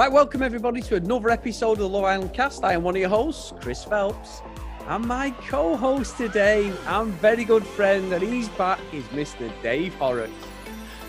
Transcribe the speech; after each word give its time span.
Right, 0.00 0.10
welcome 0.10 0.42
everybody 0.42 0.80
to 0.80 0.96
another 0.96 1.28
episode 1.28 1.72
of 1.72 1.78
the 1.80 1.88
Love 1.88 2.04
Island 2.04 2.32
Cast. 2.32 2.64
I 2.64 2.72
am 2.72 2.84
one 2.84 2.94
of 2.94 3.00
your 3.02 3.10
hosts, 3.10 3.52
Chris 3.60 3.84
Phelps, 3.84 4.40
and 4.88 5.04
my 5.04 5.30
co-host 5.46 6.16
today, 6.16 6.72
and 6.86 7.12
very 7.20 7.44
good 7.44 7.66
friend, 7.66 8.10
and 8.10 8.22
he's 8.22 8.48
back, 8.48 8.80
is 8.94 9.04
Mr. 9.08 9.52
Dave 9.62 9.92
Horrocks. 9.96 10.49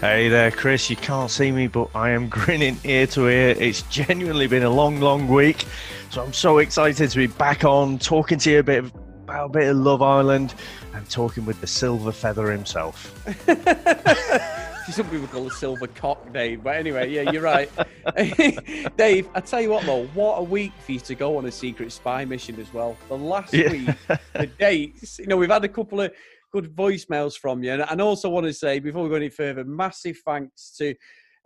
Hey 0.02 0.30
there, 0.30 0.50
Chris. 0.50 0.90
You 0.90 0.96
can't 0.96 1.30
see 1.30 1.52
me, 1.52 1.68
but 1.68 1.90
I 1.94 2.10
am 2.10 2.28
grinning 2.30 2.78
ear 2.84 3.06
to 3.08 3.28
ear. 3.28 3.50
It's 3.50 3.84
genuinely 3.84 4.48
been 4.48 4.64
a 4.64 4.70
long, 4.70 5.00
long 5.00 5.28
week, 5.28 5.66
so 6.10 6.24
I'm 6.24 6.34
so 6.34 6.58
excited 6.58 7.12
to 7.12 7.18
be 7.18 7.28
back 7.28 7.64
on 7.64 8.00
talking 8.00 8.40
to 8.40 8.52
you 8.52 8.60
a 8.60 8.64
bit 8.64 8.84
about 9.24 9.46
a 9.46 9.50
bit 9.50 9.68
of 9.70 9.78
Love 9.78 10.02
Island 10.02 10.56
and 10.96 11.08
talking 11.08 11.46
with 11.46 11.62
the 11.62 11.68
silver 11.68 12.12
feather 12.12 12.50
himself. 12.52 13.14
Some 14.92 15.08
people 15.10 15.28
call 15.28 15.46
it 15.48 15.54
silver 15.54 15.86
cock, 15.88 16.34
Dave. 16.34 16.64
But 16.64 16.76
anyway, 16.78 17.12
yeah, 17.12 17.30
you're 17.32 17.44
right. 17.44 17.70
Dave, 18.98 19.30
I 19.36 19.40
tell 19.40 19.62
you 19.62 19.70
what, 19.70 19.86
though, 19.86 20.08
what 20.08 20.40
a 20.40 20.44
week 20.44 20.74
for 20.84 20.94
you 20.94 21.00
to 21.02 21.14
go 21.16 21.38
on 21.38 21.46
a 21.46 21.52
secret 21.52 21.92
spy 21.92 22.26
mission 22.26 22.60
as 22.60 22.74
well. 22.74 22.98
The 23.08 23.16
last 23.18 23.54
Yeah. 23.54 23.72
week, 23.72 23.90
the 24.34 24.48
dates, 24.48 25.20
you 25.20 25.28
know, 25.28 25.38
we've 25.38 25.52
had 25.52 25.64
a 25.64 25.70
couple 25.70 26.02
of 26.02 26.12
good 26.52 26.76
voicemails 26.76 27.38
from 27.38 27.64
you. 27.64 27.72
And 27.72 27.84
I 28.02 28.04
also 28.04 28.30
want 28.30 28.46
to 28.46 28.54
say, 28.54 28.80
before 28.80 29.04
we 29.04 29.10
go 29.10 29.16
any 29.16 29.30
further, 29.30 29.64
massive 29.64 30.18
thanks 30.26 30.76
to 30.78 30.94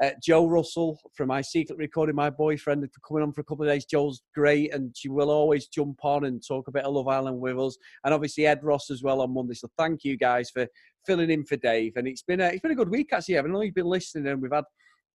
uh, 0.03 0.09
Joe 0.21 0.45
Russell 0.45 0.99
from 1.15 1.27
My 1.27 1.41
Secret 1.41 1.77
Recording, 1.77 2.15
my 2.15 2.29
boyfriend, 2.29 2.83
for 2.91 2.99
coming 3.07 3.23
on 3.23 3.31
for 3.31 3.41
a 3.41 3.43
couple 3.45 3.63
of 3.63 3.71
days. 3.71 3.85
Joe's 3.85 4.21
great, 4.33 4.73
and 4.73 4.93
she 4.95 5.09
will 5.09 5.29
always 5.29 5.67
jump 5.67 6.03
on 6.03 6.25
and 6.25 6.43
talk 6.45 6.67
a 6.67 6.71
bit 6.71 6.83
of 6.83 6.93
Love 6.93 7.07
Island 7.07 7.39
with 7.39 7.57
us. 7.57 7.77
And 8.03 8.13
obviously 8.13 8.45
Ed 8.45 8.63
Ross 8.63 8.89
as 8.89 9.03
well 9.03 9.21
on 9.21 9.33
Monday. 9.33 9.53
So 9.53 9.69
thank 9.77 10.03
you 10.03 10.17
guys 10.17 10.49
for 10.49 10.67
filling 11.05 11.29
in 11.29 11.45
for 11.45 11.55
Dave. 11.55 11.93
And 11.95 12.07
it's 12.07 12.23
been 12.23 12.41
a, 12.41 12.47
it's 12.47 12.61
been 12.61 12.71
a 12.71 12.75
good 12.75 12.89
week 12.89 13.13
actually. 13.13 13.37
I've 13.37 13.45
only 13.45 13.71
been 13.71 13.85
listening, 13.85 14.27
and 14.27 14.41
we've 14.41 14.51
had 14.51 14.65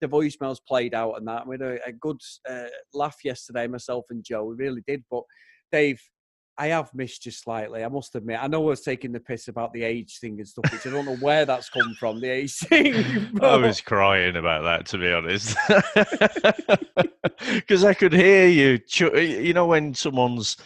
the 0.01 0.09
voicemails 0.09 0.59
played 0.67 0.95
out 0.95 1.19
and 1.19 1.29
that. 1.29 1.47
We 1.47 1.55
had 1.55 1.63
a, 1.63 1.89
a 1.89 1.93
good 1.93 2.21
uh, 2.49 2.69
laugh 2.95 3.17
yesterday, 3.23 3.67
myself 3.67 4.07
and 4.09 4.25
Joe. 4.25 4.45
We 4.45 4.55
really 4.55 4.83
did. 4.87 5.05
But 5.11 5.25
Dave, 5.73 6.01
I 6.59 6.69
have 6.69 6.93
missed 6.95 7.25
you 7.25 7.33
slightly. 7.33 7.83
I 7.83 7.89
must 7.89 8.15
admit. 8.15 8.43
I 8.43 8.47
know 8.47 8.63
I 8.63 8.67
was 8.67 8.83
taking 8.83 9.13
the 9.13 9.21
piss 9.21 9.49
about 9.49 9.73
the 9.73 9.83
age 9.83 10.19
thing 10.19 10.39
and 10.39 10.47
stuff, 10.47 10.71
which 10.71 10.87
I 10.87 10.91
don't 10.91 11.07
know 11.07 11.17
where 11.17 11.47
that's 11.47 11.71
come 11.71 11.95
from. 11.99 12.21
The 12.21 12.29
age 12.29 12.55
thing. 12.59 12.95
I 13.43 13.57
was 13.57 13.81
crying 13.81 14.37
about 14.37 14.63
that, 14.63 14.87
to 14.87 14.99
be 14.99 15.13
honest, 15.13 15.57
because 17.55 17.85
I 17.85 17.95
could 17.95 18.13
hear 18.13 18.47
you. 18.47 18.79
You 19.19 19.55
know, 19.55 19.67
when 19.67 19.95
someone's 19.95 20.57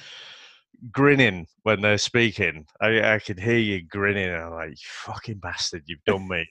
grinning 0.90 1.46
when 1.62 1.80
they're 1.80 1.96
speaking, 1.96 2.66
I, 2.80 3.14
I 3.14 3.18
could 3.18 3.38
hear 3.38 3.58
you 3.58 3.82
grinning. 3.82 4.28
And 4.28 4.42
I'm 4.42 4.52
like, 4.52 4.70
"You 4.70 4.76
fucking 4.82 5.38
bastard, 5.38 5.84
you've 5.86 6.04
done 6.04 6.28
me. 6.28 6.46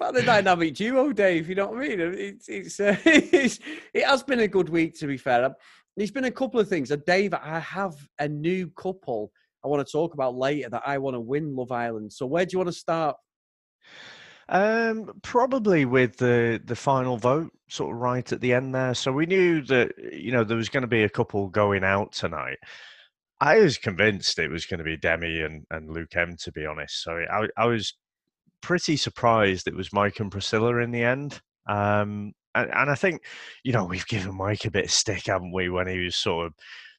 Of 0.00 0.14
the 0.14 0.22
dynamic 0.22 0.74
duo, 0.74 1.12
Dave. 1.12 1.48
You 1.48 1.54
know 1.56 1.68
what 1.68 1.84
I 1.84 1.88
mean? 1.88 2.00
It's 2.00 2.48
it's, 2.48 2.80
uh, 2.80 2.96
it's 3.04 3.58
it 3.94 4.04
has 4.04 4.22
been 4.22 4.40
a 4.40 4.48
good 4.48 4.68
week 4.68 4.98
to 4.98 5.06
be 5.06 5.16
fair. 5.16 5.54
There's 5.96 6.10
been 6.10 6.24
a 6.24 6.30
couple 6.30 6.60
of 6.60 6.68
things. 6.68 6.92
Uh, 6.92 6.96
Dave, 7.06 7.32
I 7.34 7.58
have 7.58 7.94
a 8.18 8.28
new 8.28 8.68
couple 8.70 9.32
I 9.66 9.68
want 9.68 9.84
to 9.84 9.90
talk 9.90 10.14
about 10.14 10.36
later 10.36 10.68
that 10.70 10.82
I 10.86 10.98
want 10.98 11.14
to 11.14 11.20
win 11.20 11.56
Love 11.56 11.72
Island. 11.72 12.12
So 12.12 12.24
where 12.24 12.46
do 12.46 12.52
you 12.52 12.58
want 12.58 12.68
to 12.68 12.78
start? 12.78 13.16
Um, 14.48 15.10
probably 15.22 15.84
with 15.84 16.18
the 16.18 16.60
the 16.64 16.76
final 16.76 17.16
vote 17.16 17.50
sort 17.68 17.92
of 17.92 18.00
right 18.00 18.30
at 18.32 18.40
the 18.40 18.52
end 18.52 18.74
there. 18.74 18.94
So 18.94 19.10
we 19.10 19.26
knew 19.26 19.62
that 19.62 19.92
you 20.12 20.30
know 20.30 20.44
there 20.44 20.56
was 20.56 20.68
going 20.68 20.82
to 20.82 20.86
be 20.86 21.02
a 21.02 21.08
couple 21.08 21.48
going 21.48 21.82
out 21.82 22.12
tonight. 22.12 22.58
I 23.40 23.58
was 23.58 23.76
convinced 23.76 24.38
it 24.38 24.50
was 24.50 24.66
going 24.66 24.78
to 24.78 24.84
be 24.84 24.96
Demi 24.96 25.40
and, 25.42 25.66
and 25.70 25.90
Luke 25.90 26.14
M. 26.14 26.36
To 26.38 26.52
be 26.52 26.64
honest, 26.64 27.02
so 27.02 27.12
I 27.12 27.48
I 27.56 27.66
was 27.66 27.92
pretty 28.62 28.96
surprised 28.96 29.66
it 29.66 29.76
was 29.76 29.92
Mike 29.92 30.20
and 30.20 30.30
Priscilla 30.30 30.76
in 30.78 30.90
the 30.90 31.04
end. 31.04 31.40
Um, 31.68 32.32
and, 32.54 32.70
and 32.72 32.90
I 32.90 32.94
think 32.94 33.22
you 33.64 33.72
know 33.72 33.84
we've 33.84 34.06
given 34.06 34.36
Mike 34.36 34.64
a 34.64 34.70
bit 34.70 34.86
of 34.86 34.90
stick, 34.90 35.26
haven't 35.26 35.52
we, 35.52 35.68
when 35.68 35.86
he 35.86 35.98
was 35.98 36.16
sort 36.16 36.46
of 36.46 36.54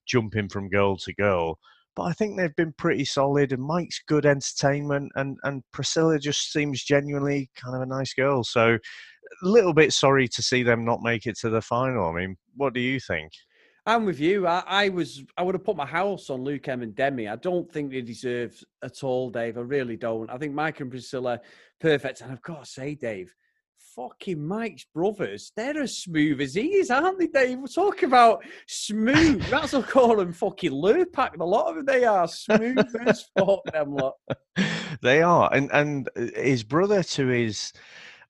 jumping 0.08 0.50
from 0.50 0.70
girl 0.70 0.98
to 0.98 1.14
girl. 1.14 1.58
But 1.96 2.04
I 2.04 2.14
think 2.14 2.38
they've 2.38 2.56
been 2.56 2.74
pretty 2.78 3.06
solid, 3.06 3.52
and 3.52 3.64
Mike's 3.64 4.02
good 4.08 4.26
entertainment, 4.26 5.12
and 5.16 5.38
and 5.44 5.64
Priscilla 5.74 6.20
just 6.20 6.52
seems 6.52 6.84
genuinely 6.84 7.50
kind 7.56 7.76
of 7.76 7.82
a 7.82 7.88
nice 7.88 8.14
girl. 8.14 8.44
So, 8.44 8.76
a 8.76 9.48
little 9.48 9.74
bit 9.74 9.94
sorry 9.94 10.28
to 10.28 10.44
see 10.44 10.64
them 10.64 10.86
not 10.86 11.02
make 11.02 11.26
it 11.26 11.38
to 11.40 11.50
the 11.50 11.62
final. 11.62 12.08
I 12.10 12.14
mean, 12.14 12.38
what 12.56 12.74
do 12.74 12.82
you 12.82 13.00
think? 13.00 13.32
I'm 13.88 14.04
with 14.04 14.20
you. 14.20 14.46
I, 14.46 14.64
I 14.68 14.90
was 14.90 15.24
I 15.38 15.44
would 15.44 15.56
have 15.56 15.64
put 15.64 15.78
my 15.78 15.86
house 15.86 16.30
on 16.30 16.44
Luke 16.44 16.68
M 16.68 16.82
and 16.82 16.94
Demi. 16.94 17.30
I 17.30 17.38
don't 17.38 17.72
think 17.72 17.90
they 17.90 18.02
deserve 18.02 18.62
at 18.84 19.02
all, 19.02 19.30
Dave. 19.30 19.58
I 19.58 19.62
really 19.62 19.96
don't. 19.96 20.30
I 20.30 20.38
think 20.38 20.54
Mike 20.54 20.82
and 20.82 20.92
Priscilla 20.92 21.40
perfect. 21.80 22.20
And 22.20 22.30
I've 22.30 22.42
got 22.42 22.66
to 22.66 22.70
say, 22.70 22.96
Dave, 22.96 23.34
fucking 23.96 24.46
Mike's 24.46 24.86
brothers, 24.94 25.54
they're 25.56 25.82
as 25.82 26.00
smooth 26.00 26.42
as 26.42 26.56
he 26.56 26.76
is, 26.76 26.92
aren't 26.92 27.18
they, 27.18 27.28
Dave? 27.28 27.60
We're 27.60 27.68
talking 27.68 28.08
about 28.08 28.44
smooth. 28.68 29.42
That's 29.50 29.72
what 29.72 29.88
I 29.88 29.88
call 29.90 30.18
them 30.18 30.34
fucking 30.34 30.72
Lurpak. 30.72 31.40
A 31.40 31.46
lot 31.46 31.70
of 31.70 31.76
them 31.78 31.86
they 31.86 32.04
are 32.04 32.28
smooth 32.28 32.94
as 33.06 33.26
fuck, 33.38 33.64
them 33.72 33.96
lot. 33.96 34.16
they 35.02 35.22
are, 35.22 35.50
and 35.54 35.72
and 35.72 36.10
his 36.36 36.62
brother 36.64 37.04
to 37.04 37.28
his, 37.28 37.72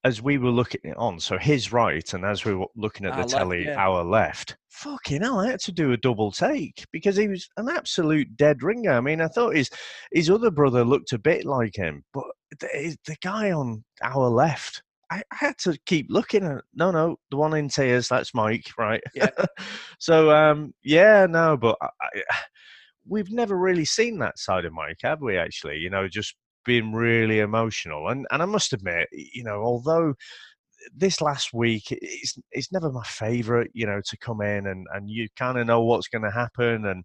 as 0.07 0.22
we 0.22 0.38
were 0.38 0.50
looking 0.51 0.79
it 0.85 0.95
on, 0.95 1.19
so 1.19 1.38
his 1.38 1.73
right, 1.73 2.13
and 2.13 2.23
as 2.23 2.45
we 2.45 2.56
were 2.56 2.68
looking 2.78 3.06
at 3.06 3.12
Our 3.12 3.18
the 3.18 3.23
left, 3.23 3.31
telly, 3.31 3.66
yeah. 3.66 3.75
our 3.78 4.03
left. 4.06 4.56
Fucking 4.69 5.22
hell! 5.22 5.40
I 5.40 5.50
had 5.50 5.59
to 5.62 5.73
do 5.73 5.91
a 5.91 5.97
double 5.97 6.31
take 6.31 6.85
because 6.94 7.18
he 7.18 7.28
was 7.28 7.50
an 7.57 7.68
absolute 7.68 8.38
dead 8.38 8.63
ringer. 8.63 8.94
I 8.94 9.01
mean, 9.01 9.19
I 9.19 9.28
thought 9.28 9.56
his 9.56 9.69
his 10.13 10.29
other 10.29 10.50
brother 10.50 10.85
looked 10.85 11.12
a 11.12 11.19
bit 11.19 11.44
like 11.44 11.75
him, 11.75 12.06
but 12.13 12.23
the, 12.62 12.95
the 13.06 13.18
guy 13.22 13.51
on 13.51 13.84
our 14.01 14.29
left. 14.29 14.81
I, 15.09 15.23
I 15.31 15.35
had 15.38 15.57
to 15.59 15.78
keep 15.85 16.07
looking 16.09 16.44
at 16.44 16.63
no 16.74 16.91
no 16.91 17.16
the 17.31 17.38
one 17.38 17.53
in 17.53 17.69
tears 17.69 18.09
that's 18.09 18.34
Mike 18.34 18.66
right 18.78 19.01
Yeah. 19.16 19.29
so 20.00 20.31
um 20.31 20.74
yeah 20.84 21.25
no 21.29 21.56
but 21.56 21.78
I, 21.81 21.88
I, 22.01 22.22
we've 23.07 23.31
never 23.31 23.57
really 23.57 23.85
seen 23.85 24.19
that 24.19 24.38
side 24.38 24.66
of 24.66 24.74
Mike 24.74 24.97
have 25.03 25.22
we 25.22 25.38
actually 25.38 25.78
you 25.78 25.89
know 25.89 26.09
just 26.09 26.35
being 26.67 26.94
really 26.94 27.39
emotional 27.39 28.09
and 28.09 28.28
and 28.29 28.44
I 28.44 28.45
must 28.45 28.73
admit 28.73 29.07
you 29.11 29.44
know 29.44 29.63
although 29.63 30.13
this 30.95 31.22
last 31.22 31.53
week 31.53 31.85
it's 31.89 32.38
it's 32.51 32.72
never 32.72 32.91
my 32.91 33.03
favorite 33.05 33.72
you 33.73 33.88
know 33.88 34.01
to 34.05 34.17
come 34.17 34.41
in 34.41 34.67
and 34.67 34.85
and 34.94 35.09
you 35.09 35.27
kind 35.38 35.57
of 35.57 35.66
know 35.66 35.81
what's 35.81 36.09
going 36.09 36.23
to 36.23 36.29
happen 36.29 36.85
and 36.85 37.03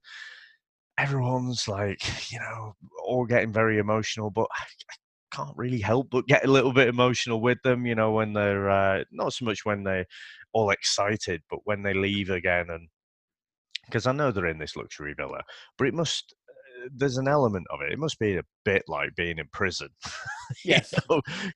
everyone's 0.99 1.69
like 1.69 2.01
you 2.33 2.39
know 2.41 2.75
all 3.07 3.25
getting 3.25 3.53
very 3.53 3.79
emotional 3.79 4.31
but 4.31 4.49
I, 4.53 4.65
I 4.91 4.95
can't 5.37 5.57
really 5.57 5.81
help 5.81 6.09
but 6.11 6.27
get 6.27 6.45
a 6.45 6.51
little 6.51 6.73
bit 6.73 6.89
emotional 6.89 7.41
with 7.41 7.59
them 7.63 7.87
you 7.87 7.95
know 7.95 8.11
when 8.11 8.33
they're 8.33 8.69
uh, 8.69 9.05
not 9.13 9.33
so 9.33 9.45
much 9.45 9.65
when 9.65 9.85
they're 9.85 10.07
all 10.53 10.71
excited 10.71 11.41
but 11.49 11.61
when 11.65 11.83
they 11.83 11.95
leave 11.95 12.31
again 12.31 12.67
and 12.69 12.89
because 13.87 14.07
I 14.07 14.13
know 14.13 14.31
they're 14.31 14.47
in 14.47 14.59
this 14.59 14.77
luxury 14.77 15.15
villa 15.17 15.43
but 15.79 15.87
it 15.87 15.95
must 15.95 16.35
there's 16.95 17.17
an 17.17 17.29
element 17.29 17.67
of 17.71 17.81
it 17.81 17.93
it 17.93 17.99
must 17.99 18.19
be 18.19 18.37
a 18.37 18.43
bit 18.65 18.83
like 18.89 19.15
being 19.17 19.39
in 19.39 19.47
prison 19.53 19.89
Yes. 20.65 20.93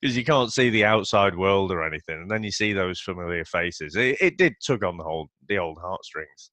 because 0.00 0.16
you 0.16 0.24
can't 0.24 0.52
see 0.52 0.70
the 0.70 0.84
outside 0.84 1.36
world 1.36 1.70
or 1.70 1.84
anything 1.84 2.22
and 2.22 2.30
then 2.30 2.42
you 2.42 2.52
see 2.52 2.72
those 2.72 3.00
familiar 3.00 3.44
faces 3.44 3.96
it, 3.96 4.16
it 4.20 4.38
did 4.38 4.54
tug 4.64 4.84
on 4.84 4.96
the 4.96 5.04
whole 5.04 5.28
the 5.48 5.58
old 5.58 5.78
heartstrings 5.80 6.50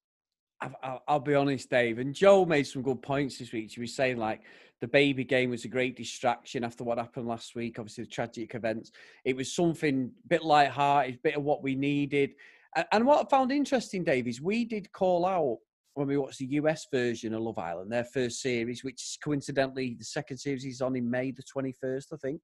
I'll, 0.82 1.02
I'll 1.06 1.20
be 1.20 1.34
honest, 1.34 1.70
Dave. 1.70 1.98
And 1.98 2.14
Joe 2.14 2.44
made 2.44 2.66
some 2.66 2.82
good 2.82 3.02
points 3.02 3.38
this 3.38 3.52
week. 3.52 3.70
She 3.70 3.80
was 3.80 3.94
saying 3.94 4.16
like 4.16 4.42
the 4.80 4.88
baby 4.88 5.24
game 5.24 5.50
was 5.50 5.64
a 5.64 5.68
great 5.68 5.96
distraction 5.96 6.64
after 6.64 6.84
what 6.84 6.98
happened 6.98 7.26
last 7.26 7.54
week. 7.54 7.78
Obviously, 7.78 8.04
the 8.04 8.10
tragic 8.10 8.54
events. 8.54 8.90
It 9.24 9.36
was 9.36 9.54
something 9.54 10.10
a 10.24 10.28
bit 10.28 10.44
light-hearted, 10.44 11.16
a 11.16 11.18
bit 11.22 11.36
of 11.36 11.42
what 11.42 11.62
we 11.62 11.74
needed. 11.74 12.34
And, 12.76 12.86
and 12.92 13.06
what 13.06 13.26
I 13.26 13.28
found 13.28 13.52
interesting, 13.52 14.04
Dave, 14.04 14.26
is 14.26 14.40
we 14.40 14.64
did 14.64 14.92
call 14.92 15.26
out 15.26 15.58
when 15.94 16.08
we 16.08 16.16
watched 16.16 16.38
the 16.38 16.46
US 16.60 16.86
version 16.92 17.34
of 17.34 17.42
Love 17.42 17.58
Island, 17.58 17.90
their 17.90 18.04
first 18.04 18.40
series, 18.40 18.84
which 18.84 19.02
is 19.02 19.18
coincidentally 19.22 19.94
the 19.98 20.04
second 20.04 20.36
series 20.38 20.64
is 20.64 20.80
on 20.80 20.96
in 20.96 21.08
May 21.10 21.30
the 21.30 21.42
twenty 21.42 21.72
first, 21.80 22.12
I 22.12 22.16
think. 22.16 22.40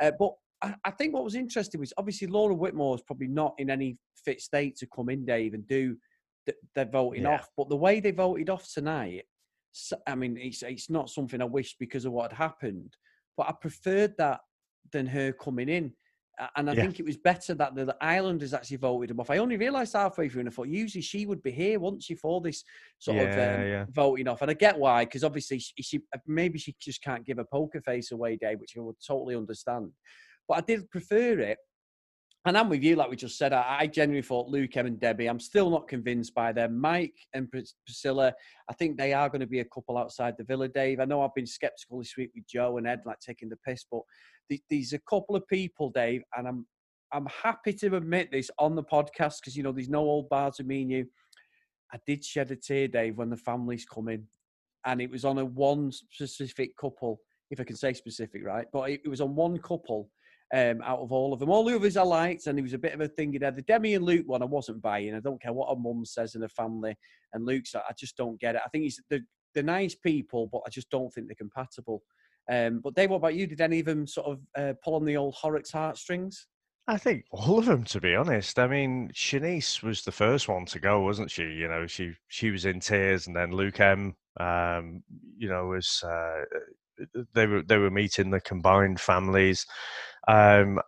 Uh, 0.00 0.12
but 0.18 0.32
I, 0.62 0.74
I 0.84 0.90
think 0.90 1.14
what 1.14 1.24
was 1.24 1.34
interesting 1.34 1.80
was 1.80 1.92
obviously 1.96 2.26
Laura 2.26 2.54
Whitmore 2.54 2.94
is 2.96 3.02
probably 3.02 3.28
not 3.28 3.54
in 3.58 3.70
any 3.70 3.98
fit 4.24 4.40
state 4.40 4.76
to 4.78 4.86
come 4.86 5.10
in, 5.10 5.24
Dave, 5.24 5.54
and 5.54 5.66
do 5.66 5.96
th- 6.46 6.58
they're 6.74 6.86
voting 6.86 7.22
Yeah. 7.22 7.34
off. 7.34 7.48
But 7.56 7.68
the 7.68 7.76
way 7.76 8.00
they 8.00 8.10
voted 8.12 8.48
off 8.50 8.66
tonight, 8.72 9.24
I 10.06 10.14
mean, 10.14 10.36
it's 10.38 10.62
it's 10.62 10.90
not 10.90 11.10
something 11.10 11.40
I 11.40 11.44
wish 11.46 11.76
because 11.78 12.04
of 12.06 12.12
what 12.12 12.32
had 12.32 12.38
happened. 12.38 12.96
But 13.36 13.48
I 13.48 13.52
preferred 13.52 14.14
that 14.18 14.40
than 14.92 15.06
her 15.06 15.32
coming 15.32 15.68
in. 15.68 15.92
And 16.56 16.70
I 16.70 16.74
Yeah. 16.74 16.82
think 16.82 17.00
it 17.00 17.04
was 17.04 17.16
better 17.16 17.54
that 17.54 17.74
the, 17.74 17.84
the 17.84 17.96
Islanders 18.00 18.54
actually 18.54 18.78
voted 18.78 19.10
him 19.10 19.20
off. 19.20 19.30
I 19.30 19.38
only 19.38 19.56
realised 19.56 19.92
halfway 19.92 20.28
through, 20.28 20.40
and 20.40 20.48
I 20.48 20.52
thought 20.52 20.68
usually 20.68 21.02
she 21.02 21.26
would 21.26 21.42
be 21.42 21.50
here, 21.50 21.78
wouldn't 21.78 22.02
she, 22.02 22.14
for 22.14 22.40
this 22.40 22.64
sort 22.98 23.18
of 23.18 23.32
um, 23.34 23.66
yeah. 23.66 23.84
voting 23.90 24.28
off. 24.28 24.40
And 24.42 24.50
I 24.50 24.54
get 24.54 24.78
why, 24.78 25.04
because 25.04 25.24
obviously 25.24 25.58
she, 25.58 25.82
she 25.82 26.00
maybe 26.26 26.58
she 26.58 26.74
just 26.80 27.02
can't 27.02 27.26
give 27.26 27.38
a 27.38 27.44
poker 27.44 27.80
face 27.82 28.10
away, 28.12 28.36
Dave, 28.36 28.58
which 28.60 28.74
I 28.76 28.80
would 28.80 28.96
totally 29.06 29.36
understand. 29.36 29.92
But 30.48 30.58
I 30.58 30.60
did 30.62 30.90
prefer 30.90 31.38
it 31.40 31.58
and 32.46 32.56
I'm 32.56 32.70
with 32.70 32.82
you, 32.82 32.96
like 32.96 33.10
we 33.10 33.16
just 33.16 33.36
said. 33.36 33.52
I, 33.52 33.78
I 33.80 33.86
genuinely 33.86 34.26
thought 34.26 34.48
Luke, 34.48 34.74
Em, 34.76 34.86
and 34.86 34.98
Debbie. 34.98 35.26
I'm 35.26 35.40
still 35.40 35.70
not 35.70 35.88
convinced 35.88 36.34
by 36.34 36.52
them. 36.52 36.80
Mike 36.80 37.16
and 37.34 37.50
Pris- 37.50 37.74
Priscilla. 37.84 38.32
I 38.68 38.72
think 38.72 38.96
they 38.96 39.12
are 39.12 39.28
going 39.28 39.42
to 39.42 39.46
be 39.46 39.60
a 39.60 39.64
couple 39.66 39.98
outside 39.98 40.34
the 40.38 40.44
villa. 40.44 40.68
Dave. 40.68 41.00
I 41.00 41.04
know 41.04 41.22
I've 41.22 41.34
been 41.34 41.46
skeptical 41.46 41.98
this 41.98 42.16
week 42.16 42.30
with 42.34 42.46
Joe 42.46 42.78
and 42.78 42.86
Ed, 42.86 43.02
like 43.04 43.18
taking 43.20 43.50
the 43.50 43.58
piss, 43.58 43.84
but 43.90 44.00
th- 44.48 44.62
these 44.70 44.94
a 44.94 45.00
couple 45.00 45.36
of 45.36 45.46
people, 45.48 45.90
Dave, 45.90 46.22
and 46.36 46.48
I'm 46.48 46.66
I'm 47.12 47.26
happy 47.26 47.72
to 47.74 47.96
admit 47.96 48.30
this 48.30 48.50
on 48.58 48.74
the 48.74 48.84
podcast 48.84 49.40
because 49.40 49.56
you 49.56 49.62
know 49.62 49.72
there's 49.72 49.88
no 49.88 50.00
old 50.00 50.28
bars 50.30 50.60
of 50.60 50.66
me 50.66 50.82
and 50.82 50.90
you. 50.90 51.06
I 51.92 51.98
did 52.06 52.24
shed 52.24 52.52
a 52.52 52.56
tear, 52.56 52.88
Dave, 52.88 53.18
when 53.18 53.30
the 53.30 53.36
families 53.36 53.84
come 53.84 54.08
in, 54.08 54.24
and 54.86 55.02
it 55.02 55.10
was 55.10 55.26
on 55.26 55.38
a 55.38 55.44
one 55.44 55.92
specific 55.92 56.74
couple, 56.78 57.20
if 57.50 57.60
I 57.60 57.64
can 57.64 57.76
say 57.76 57.92
specific, 57.92 58.46
right? 58.46 58.66
But 58.72 58.90
it, 58.90 59.02
it 59.04 59.08
was 59.08 59.20
on 59.20 59.34
one 59.34 59.58
couple 59.58 60.08
um, 60.54 60.82
out 60.82 61.00
of 61.00 61.12
all 61.12 61.32
of 61.32 61.38
them. 61.38 61.50
All 61.50 61.64
the 61.64 61.76
others 61.76 61.96
I 61.96 62.02
liked, 62.02 62.46
and 62.46 62.58
it 62.58 62.62
was 62.62 62.72
a 62.72 62.78
bit 62.78 62.94
of 62.94 63.00
a 63.00 63.08
thing. 63.08 63.32
You 63.32 63.38
know, 63.38 63.50
the 63.50 63.62
Demi 63.62 63.94
and 63.94 64.04
Luke 64.04 64.26
one 64.26 64.42
I 64.42 64.46
wasn't 64.46 64.82
buying. 64.82 65.14
I 65.14 65.20
don't 65.20 65.40
care 65.40 65.52
what 65.52 65.72
a 65.72 65.76
mum 65.76 66.04
says 66.04 66.34
in 66.34 66.42
a 66.42 66.48
family, 66.48 66.96
and 67.32 67.46
Luke's 67.46 67.74
I 67.74 67.92
just 67.98 68.16
don't 68.16 68.40
get 68.40 68.56
it. 68.56 68.62
I 68.64 68.68
think 68.68 68.84
he's 68.84 69.00
the 69.08 69.22
they're 69.54 69.62
nice 69.62 69.94
people, 69.94 70.46
but 70.46 70.62
I 70.66 70.70
just 70.70 70.90
don't 70.90 71.12
think 71.12 71.26
they're 71.26 71.34
compatible. 71.34 72.02
Um, 72.50 72.80
but 72.82 72.94
Dave, 72.94 73.10
what 73.10 73.16
about 73.16 73.34
you? 73.34 73.46
Did 73.46 73.60
any 73.60 73.80
of 73.80 73.86
them 73.86 74.06
sort 74.06 74.26
of 74.26 74.40
uh, 74.56 74.74
pull 74.82 74.94
on 74.94 75.04
the 75.04 75.16
old 75.16 75.34
Horrocks 75.34 75.70
heartstrings? 75.70 76.46
I 76.86 76.96
think 76.96 77.24
all 77.30 77.58
of 77.58 77.66
them, 77.66 77.84
to 77.84 78.00
be 78.00 78.16
honest. 78.16 78.58
I 78.58 78.66
mean, 78.66 79.10
Siânnise 79.14 79.82
was 79.82 80.02
the 80.02 80.12
first 80.12 80.48
one 80.48 80.64
to 80.66 80.80
go, 80.80 81.00
wasn't 81.00 81.30
she? 81.30 81.42
You 81.42 81.68
know, 81.68 81.86
she 81.86 82.14
she 82.28 82.50
was 82.50 82.64
in 82.64 82.80
tears, 82.80 83.26
and 83.26 83.36
then 83.36 83.52
Luke 83.52 83.78
M, 83.78 84.16
um, 84.40 85.02
you 85.36 85.48
know, 85.48 85.66
was 85.66 86.02
uh, 86.04 86.42
they 87.34 87.46
were 87.46 87.62
they 87.62 87.78
were 87.78 87.90
meeting 87.90 88.30
the 88.30 88.40
combined 88.40 89.00
families. 89.00 89.66
Um, 90.28 90.80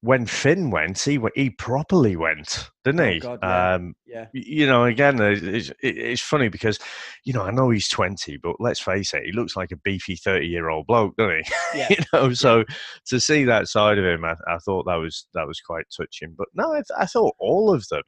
when 0.00 0.26
Finn 0.26 0.70
went, 0.70 1.00
he 1.00 1.18
he 1.34 1.50
properly 1.50 2.14
went, 2.14 2.70
didn't 2.84 3.00
Oh, 3.00 3.10
he? 3.12 3.18
God, 3.18 3.40
yeah. 3.42 3.74
Um, 3.74 3.94
Yeah, 4.06 4.26
you 4.32 4.64
know, 4.64 4.84
again, 4.84 5.20
it's, 5.20 5.70
it's- 5.82 6.20
funny 6.20 6.48
because, 6.48 6.78
you 7.24 7.32
know, 7.32 7.42
I 7.42 7.50
know 7.50 7.70
he's 7.70 7.88
20, 7.88 8.36
but 8.36 8.54
let's 8.60 8.78
face 8.78 9.12
it, 9.14 9.24
he 9.24 9.32
looks 9.32 9.56
like 9.56 9.72
a 9.72 9.76
beefy 9.78 10.14
30 10.14 10.46
year 10.46 10.68
old 10.68 10.86
bloke, 10.86 11.16
doesn't 11.16 11.44
he? 11.44 11.78
yeah, 11.80 11.86
you 11.90 11.96
know, 12.12 12.32
so 12.32 12.62
to 13.06 13.18
see 13.18 13.42
that 13.44 13.66
side 13.66 13.98
of 13.98 14.04
him, 14.04 14.24
I, 14.24 14.36
I 14.46 14.58
thought 14.58 14.84
that 14.86 14.94
was 14.94 15.26
that 15.34 15.48
was 15.48 15.60
quite 15.60 15.86
touching. 15.96 16.36
But 16.38 16.46
no, 16.54 16.72
I, 16.72 16.82
I 16.96 17.06
thought 17.06 17.34
all 17.40 17.74
of 17.74 17.88
them, 17.88 18.02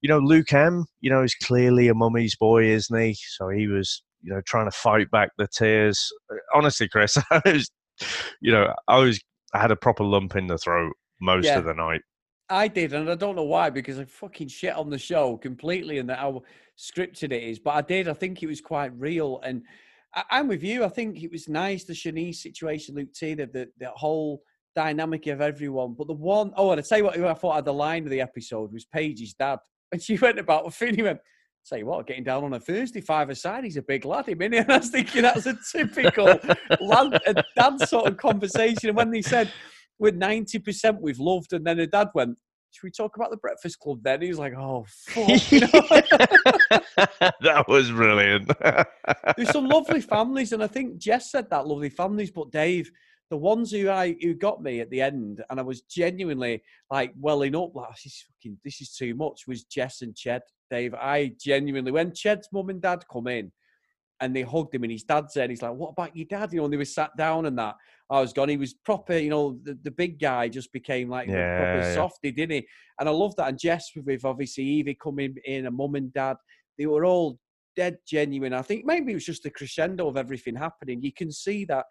you 0.00 0.08
know, 0.08 0.18
Luke 0.18 0.52
M, 0.52 0.84
you 1.00 1.10
know, 1.10 1.22
is 1.22 1.36
clearly 1.36 1.86
a 1.86 1.94
mummy's 1.94 2.34
boy, 2.34 2.64
isn't 2.64 2.98
he? 3.00 3.14
So 3.14 3.50
he 3.50 3.68
was, 3.68 4.02
you 4.24 4.32
know, 4.32 4.40
trying 4.46 4.64
to 4.66 4.76
fight 4.76 5.10
back 5.10 5.30
the 5.38 5.46
tears. 5.46 6.04
Uh, 6.32 6.36
honestly, 6.54 6.88
Chris, 6.88 7.16
I 7.30 7.40
was, 7.44 7.70
you 8.40 8.52
know, 8.52 8.72
I 8.88 8.98
was, 8.98 9.20
I 9.54 9.60
had 9.60 9.70
a 9.70 9.76
proper 9.76 10.02
lump 10.04 10.34
in 10.36 10.46
the 10.46 10.58
throat 10.58 10.92
most 11.20 11.44
Yeah. 11.46 11.58
of 11.58 11.64
the 11.64 11.74
night. 11.74 12.00
I 12.50 12.68
did, 12.68 12.92
and 12.92 13.10
I 13.10 13.14
don't 13.14 13.36
know 13.36 13.42
why 13.44 13.70
because 13.70 13.98
I 13.98 14.04
fucking 14.04 14.48
shit 14.48 14.74
on 14.74 14.90
the 14.90 14.98
show 14.98 15.36
completely 15.38 15.98
and 15.98 16.08
that 16.10 16.18
how 16.18 16.42
scripted 16.78 17.32
it 17.32 17.42
is. 17.42 17.58
But 17.58 17.70
I 17.74 17.80
did. 17.80 18.06
I 18.08 18.12
think 18.12 18.42
it 18.42 18.46
was 18.46 18.60
quite 18.60 18.92
real, 18.98 19.40
and 19.42 19.62
I, 20.14 20.24
I'm 20.30 20.48
with 20.48 20.62
you. 20.62 20.84
I 20.84 20.88
think 20.88 21.22
it 21.22 21.30
was 21.32 21.48
nice 21.48 21.84
the 21.84 21.94
Siânnise 21.94 22.36
situation, 22.36 22.96
Luke 22.96 23.12
T, 23.14 23.32
the, 23.34 23.46
the 23.46 23.68
the 23.78 23.90
whole 23.90 24.42
dynamic 24.76 25.26
of 25.28 25.40
everyone. 25.40 25.94
But 25.96 26.08
the 26.08 26.12
one, 26.14 26.52
oh, 26.56 26.70
and 26.72 26.80
I 26.80 26.84
tell 26.86 26.98
you 26.98 27.04
what, 27.04 27.18
I 27.18 27.32
thought 27.34 27.54
had 27.54 27.64
the 27.64 27.72
line 27.72 28.04
of 28.04 28.10
the 28.10 28.20
episode 28.20 28.72
was 28.72 28.84
Paige's 28.84 29.32
dad, 29.34 29.58
and 29.92 30.02
she 30.02 30.18
went 30.18 30.38
about 30.38 30.72
Finn. 30.74 30.94
He 30.94 31.02
went. 31.02 31.20
Say 31.64 31.82
what, 31.82 32.06
getting 32.06 32.24
down 32.24 32.44
on 32.44 32.52
a 32.52 32.60
Thursday 32.60 33.00
five 33.00 33.30
aside, 33.30 33.64
he's 33.64 33.78
a 33.78 33.82
big 33.82 34.04
lad, 34.04 34.28
him, 34.28 34.40
innit? 34.40 34.60
And 34.60 34.72
I 34.72 34.76
was 34.76 34.90
thinking 34.90 35.22
that's 35.22 35.46
a 35.46 35.56
typical 35.72 36.26
lad 36.80 37.18
and 37.26 37.42
dad 37.56 37.88
sort 37.88 38.06
of 38.06 38.18
conversation. 38.18 38.90
And 38.90 38.96
when 38.96 39.10
they 39.10 39.22
said 39.22 39.50
we're 39.98 40.12
90% 40.12 41.00
we've 41.00 41.18
loved, 41.18 41.54
and 41.54 41.66
then 41.66 41.78
her 41.78 41.86
dad 41.86 42.08
went, 42.14 42.36
Should 42.70 42.84
we 42.84 42.90
talk 42.90 43.16
about 43.16 43.30
the 43.30 43.38
Breakfast 43.38 43.78
Club 43.78 44.00
then? 44.02 44.20
He 44.20 44.28
was 44.28 44.38
like, 44.38 44.52
Oh, 44.54 44.84
fuck. 45.06 45.50
You 45.50 45.60
know? 45.60 45.68
that 47.40 47.64
was 47.66 47.90
brilliant. 47.90 48.50
There's 49.34 49.50
some 49.50 49.66
lovely 49.66 50.02
families, 50.02 50.52
and 50.52 50.62
I 50.62 50.66
think 50.66 50.98
Jess 50.98 51.30
said 51.30 51.48
that 51.48 51.66
lovely 51.66 51.88
families, 51.88 52.30
but 52.30 52.50
Dave, 52.50 52.90
the 53.30 53.38
ones 53.38 53.70
who 53.70 53.88
I 53.88 54.16
who 54.20 54.34
got 54.34 54.62
me 54.62 54.80
at 54.80 54.90
the 54.90 55.00
end, 55.00 55.42
and 55.48 55.58
I 55.58 55.62
was 55.62 55.80
genuinely 55.80 56.62
like 56.90 57.14
welling 57.18 57.56
up, 57.56 57.74
like 57.74 57.86
oh, 57.88 57.92
this 57.92 58.04
is 58.04 58.24
fucking 58.28 58.58
this 58.64 58.82
is 58.82 58.94
too 58.94 59.14
much. 59.14 59.46
Was 59.46 59.64
Jess 59.64 60.02
and 60.02 60.14
Ched, 60.14 60.40
Dave? 60.70 60.94
I 60.94 61.32
genuinely 61.40 61.92
when 61.92 62.14
Ched's 62.14 62.48
mum 62.52 62.68
and 62.70 62.80
dad 62.80 63.04
come 63.10 63.26
in, 63.28 63.52
and 64.20 64.34
they 64.34 64.42
hugged 64.42 64.74
him, 64.74 64.84
and 64.84 64.92
his 64.92 65.02
dad 65.02 65.30
said, 65.30 65.50
"He's 65.50 65.62
like, 65.62 65.74
what 65.74 65.90
about 65.90 66.16
your 66.16 66.26
dad?" 66.26 66.52
You 66.52 66.58
know, 66.58 66.64
and 66.64 66.72
they 66.72 66.78
were 66.78 66.84
sat 66.84 67.16
down 67.16 67.46
and 67.46 67.58
that. 67.58 67.76
I 68.10 68.20
was 68.20 68.32
gone. 68.32 68.48
He 68.48 68.56
was 68.56 68.74
proper, 68.74 69.16
you 69.16 69.30
know. 69.30 69.58
The, 69.62 69.78
the 69.82 69.90
big 69.90 70.20
guy 70.20 70.48
just 70.48 70.72
became 70.72 71.08
like 71.08 71.28
Yeah, 71.28 71.56
proper 71.56 71.88
yeah. 71.88 71.94
softy, 71.94 72.32
didn't 72.32 72.56
he? 72.56 72.66
And 73.00 73.08
I 73.08 73.12
love 73.12 73.34
that. 73.36 73.48
And 73.48 73.58
Jess 73.58 73.90
with, 73.96 74.06
with 74.06 74.24
obviously 74.24 74.64
Evie 74.64 74.96
coming 75.02 75.36
in, 75.44 75.66
and 75.66 75.76
mum 75.76 75.94
and 75.94 76.12
dad, 76.12 76.36
they 76.78 76.86
were 76.86 77.04
all 77.04 77.38
dead 77.76 77.98
genuine. 78.06 78.52
I 78.52 78.62
think 78.62 78.84
maybe 78.84 79.12
it 79.12 79.16
was 79.16 79.26
just 79.26 79.42
the 79.42 79.50
crescendo 79.50 80.08
of 80.08 80.16
everything 80.16 80.54
happening. 80.54 81.02
You 81.02 81.12
can 81.12 81.32
see 81.32 81.64
that 81.66 81.86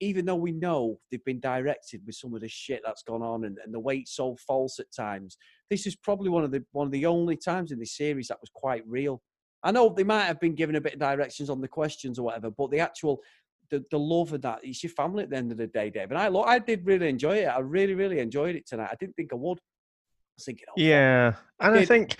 even 0.00 0.24
though 0.24 0.36
we 0.36 0.52
know 0.52 0.98
they've 1.10 1.24
been 1.24 1.40
directed 1.40 2.02
with 2.06 2.14
some 2.14 2.34
of 2.34 2.40
the 2.40 2.48
shit 2.48 2.80
that's 2.84 3.02
gone 3.02 3.22
on 3.22 3.44
and, 3.44 3.58
and 3.64 3.74
the 3.74 3.80
way 3.80 3.98
it's 3.98 4.14
so 4.14 4.36
false 4.46 4.78
at 4.78 4.92
times, 4.94 5.36
this 5.70 5.86
is 5.86 5.96
probably 5.96 6.28
one 6.28 6.44
of 6.44 6.50
the 6.50 6.64
one 6.72 6.86
of 6.86 6.92
the 6.92 7.06
only 7.06 7.36
times 7.36 7.72
in 7.72 7.78
this 7.78 7.96
series 7.96 8.28
that 8.28 8.40
was 8.40 8.50
quite 8.52 8.82
real. 8.86 9.22
I 9.62 9.72
know 9.72 9.88
they 9.88 10.04
might 10.04 10.24
have 10.24 10.40
been 10.40 10.54
given 10.54 10.76
a 10.76 10.80
bit 10.80 10.94
of 10.94 11.00
directions 11.00 11.50
on 11.50 11.60
the 11.60 11.68
questions 11.68 12.18
or 12.18 12.22
whatever, 12.22 12.50
but 12.50 12.70
the 12.70 12.80
actual 12.80 13.20
the, 13.70 13.84
the 13.90 13.98
love 13.98 14.32
of 14.32 14.42
that, 14.42 14.60
it's 14.62 14.82
your 14.82 14.90
family 14.90 15.24
at 15.24 15.30
the 15.30 15.36
end 15.36 15.52
of 15.52 15.58
the 15.58 15.66
day, 15.66 15.90
Dave. 15.90 16.10
And 16.10 16.18
I 16.18 16.28
lo- 16.28 16.42
I 16.42 16.58
did 16.58 16.86
really 16.86 17.08
enjoy 17.08 17.38
it. 17.38 17.46
I 17.46 17.58
really, 17.58 17.94
really 17.94 18.18
enjoyed 18.20 18.56
it 18.56 18.66
tonight. 18.66 18.88
I 18.90 18.96
didn't 18.98 19.16
think 19.16 19.32
I 19.32 19.36
would. 19.36 19.58
I 19.58 20.36
was 20.36 20.44
thinking, 20.44 20.66
oh, 20.70 20.74
yeah, 20.76 21.34
and 21.60 21.74
I 21.74 21.80
did. 21.80 21.88
think. 21.88 22.16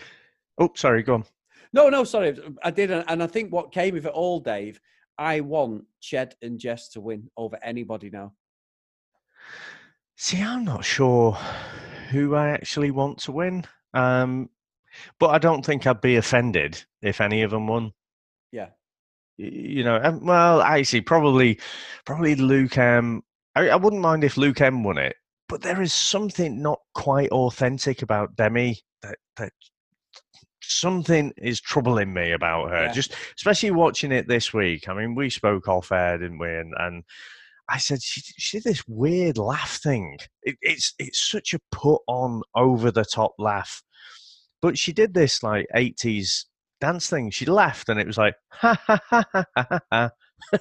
Oh, 0.59 0.71
sorry, 0.75 1.03
go 1.03 1.15
on. 1.15 1.25
No, 1.73 1.89
no, 1.89 2.05
sorry. 2.05 2.37
I 2.63 2.71
did. 2.71 2.91
And 2.91 3.23
I 3.23 3.27
think 3.27 3.53
what 3.53 3.73
came 3.73 3.97
of 3.97 4.07
it 4.07 4.13
all, 4.13 4.41
Dave, 4.41 4.81
I 5.17 5.41
want 5.41 5.85
Ched 6.03 6.33
and 6.43 6.59
Jess 6.59 6.89
to 6.91 7.01
win 7.01 7.31
over 7.37 7.59
anybody 7.63 8.11
now. 8.11 8.33
See, 10.17 10.43
I'm 10.43 10.65
not 10.65 10.85
sure 10.85 11.39
who 12.09 12.35
I 12.35 12.51
actually 12.51 12.91
want 12.91 13.19
to 13.21 13.33
win, 13.33 13.65
um, 13.95 14.51
but 15.21 15.29
I 15.29 15.39
don't 15.39 15.65
think 15.65 15.87
I'd 15.87 16.01
be 16.01 16.17
offended 16.17 16.85
if 17.03 17.21
any 17.21 17.43
of 17.43 17.51
them 17.51 17.67
won. 17.67 17.93
Yeah. 18.53 18.69
You 19.37 19.85
know, 19.85 20.01
um, 20.03 20.25
well, 20.25 20.63
actually, 20.63 21.03
probably, 21.03 21.61
probably 22.05 22.35
Luke 22.35 22.77
M. 22.77 23.23
I, 23.55 23.69
I 23.69 23.77
wouldn't 23.77 24.03
mind 24.03 24.25
if 24.25 24.37
Luke 24.37 24.61
M 24.61 24.83
won 24.83 24.99
it, 24.99 25.17
but 25.49 25.63
there 25.63 25.81
is 25.81 25.95
something 25.95 26.61
not 26.61 26.81
quite 26.95 27.31
authentic 27.31 28.03
about 28.03 28.35
Demi 28.37 28.81
that 29.03 29.19
that 29.37 29.53
something 30.61 31.33
is 31.37 31.61
troubling 31.61 32.13
me 32.13 32.33
about 32.33 32.71
her. 32.71 32.87
Yeah. 32.87 32.93
Just 32.93 33.15
especially 33.37 33.71
watching 33.71 34.13
it 34.13 34.29
this 34.29 34.53
week. 34.53 34.89
I 34.89 34.95
mean, 34.95 35.15
we 35.15 35.31
spoke 35.31 35.69
off 35.69 35.93
air, 35.93 36.19
didn't 36.19 36.39
we? 36.39 36.49
And, 36.49 36.75
and 36.79 37.05
I 37.71 37.79
said 37.79 38.03
she, 38.03 38.21
she 38.39 38.59
did 38.59 38.65
this 38.65 38.83
weird 38.89 39.39
laugh 39.39 39.79
thing. 39.83 40.19
It, 40.43 40.57
it's 40.63 40.95
it's 40.99 41.31
such 41.31 41.55
a 41.55 41.61
put 41.71 42.01
on 42.09 42.43
over 42.55 42.91
the 42.91 43.05
top 43.05 43.35
laugh, 43.39 43.83
but 44.63 44.79
she 44.79 44.93
did 44.93 45.15
this 45.15 45.43
like 45.43 45.67
eighties 45.75 46.47
dance 46.81 47.09
thing. 47.11 47.31
She 47.31 47.45
laughed 47.47 47.89
and 47.89 48.01
it 48.01 48.07
was 48.07 48.19
like 48.19 48.35
ha 48.53 48.79
ha 48.87 48.99
ha 49.11 49.25
ha 49.33 49.45
ha. 49.57 49.65
ha, 49.71 49.81
ha. 49.93 50.11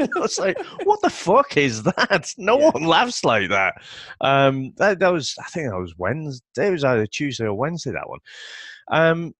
I 0.00 0.08
was 0.16 0.38
like, 0.38 0.58
what 0.84 1.00
the 1.02 1.10
fuck 1.10 1.56
is 1.56 1.82
that? 1.82 2.32
No 2.38 2.58
Yeah. 2.58 2.70
one 2.70 2.84
laughs 2.84 3.24
like 3.24 3.50
that. 3.50 3.74
Um, 4.20 4.72
that, 4.78 4.98
that 5.00 5.12
was, 5.12 5.34
I 5.38 5.48
think 5.50 5.68
that 5.70 5.78
was 5.78 5.94
Wednesday. 5.98 6.68
It 6.68 6.72
was 6.72 6.82
either 6.84 7.06
Tuesday 7.06 7.44
or 7.44 7.54
Wednesday. 7.54 7.92
That 7.92 8.08
one. 8.08 8.18
Um, 8.90 9.34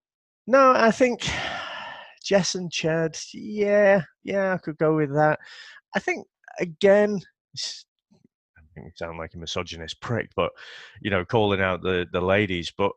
no, 0.47 0.71
I 0.71 0.91
think 0.91 1.27
Jess 2.23 2.55
and 2.55 2.71
Chad. 2.71 3.17
Yeah, 3.33 4.03
yeah, 4.23 4.53
I 4.53 4.57
could 4.57 4.77
go 4.77 4.95
with 4.95 5.13
that. 5.15 5.39
I 5.95 5.99
think 5.99 6.27
again, 6.59 7.19
I 7.55 8.61
think 8.75 8.87
I 8.87 8.91
sound 8.95 9.17
like 9.17 9.33
a 9.33 9.37
misogynist 9.37 10.01
prick, 10.01 10.29
but 10.35 10.51
you 11.01 11.09
know, 11.11 11.25
calling 11.25 11.61
out 11.61 11.81
the 11.81 12.07
the 12.11 12.21
ladies. 12.21 12.71
But 12.75 12.91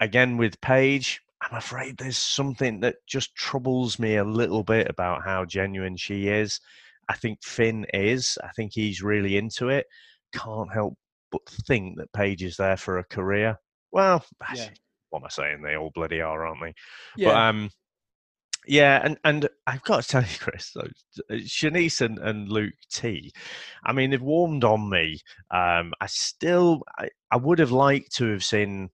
again, 0.00 0.36
with 0.36 0.60
Paige, 0.60 1.20
I'm 1.42 1.56
afraid 1.56 1.96
there's 1.96 2.18
something 2.18 2.80
that 2.80 2.96
just 3.06 3.34
troubles 3.34 3.98
me 3.98 4.16
a 4.16 4.24
little 4.24 4.62
bit 4.62 4.88
about 4.88 5.22
how 5.24 5.44
genuine 5.44 5.96
she 5.96 6.28
is. 6.28 6.60
I 7.08 7.16
think 7.16 7.42
Finn 7.42 7.86
is. 7.92 8.38
I 8.44 8.48
think 8.56 8.72
he's 8.72 9.02
really 9.02 9.36
into 9.36 9.68
it. 9.68 9.86
Can't 10.32 10.72
help 10.72 10.94
but 11.32 11.42
think 11.66 11.96
that 11.98 12.12
Paige 12.12 12.42
is 12.42 12.56
there 12.56 12.76
for 12.76 12.98
a 12.98 13.04
career. 13.04 13.56
Well, 13.92 14.24
Yeah. 14.54 14.68
what 15.10 15.20
am 15.20 15.26
I 15.26 15.28
saying? 15.28 15.62
They 15.62 15.76
all 15.76 15.90
bloody 15.94 16.20
are, 16.20 16.46
aren't 16.46 16.60
they? 16.62 16.74
Yeah. 17.16 17.28
But 17.28 17.36
um, 17.36 17.70
yeah, 18.70 19.00
and 19.02 19.18
and 19.24 19.48
I've 19.66 19.82
got 19.82 20.02
to 20.02 20.08
tell 20.08 20.22
you, 20.22 20.38
Chris, 20.38 20.70
though, 20.72 20.86
Siânnise 21.38 22.00
and, 22.00 22.20
and 22.20 22.48
Luke 22.48 22.74
T. 22.88 23.32
I 23.84 23.92
mean, 23.92 24.10
they've 24.10 24.22
warmed 24.22 24.62
on 24.62 24.88
me. 24.88 25.18
Um, 25.50 25.92
I 26.00 26.06
still, 26.06 26.82
I, 26.96 27.08
I 27.32 27.36
would 27.36 27.58
have 27.58 27.72
liked 27.72 28.14
to 28.16 28.30
have 28.30 28.44
seen 28.44 28.90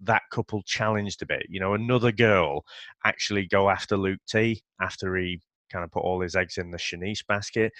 that 0.00 0.22
couple 0.32 0.62
challenged 0.62 1.22
a 1.22 1.26
bit. 1.26 1.46
You 1.48 1.60
know, 1.60 1.74
another 1.74 2.10
girl 2.10 2.64
actually 3.04 3.46
go 3.46 3.70
after 3.70 3.96
Luke 3.96 4.18
T 4.28 4.64
after 4.80 5.16
he 5.16 5.40
kind 5.72 5.84
of 5.84 5.92
put 5.92 6.02
all 6.02 6.20
his 6.20 6.34
eggs 6.34 6.58
in 6.58 6.72
the 6.72 6.78
Siânnise 6.78 7.24
basket. 7.24 7.72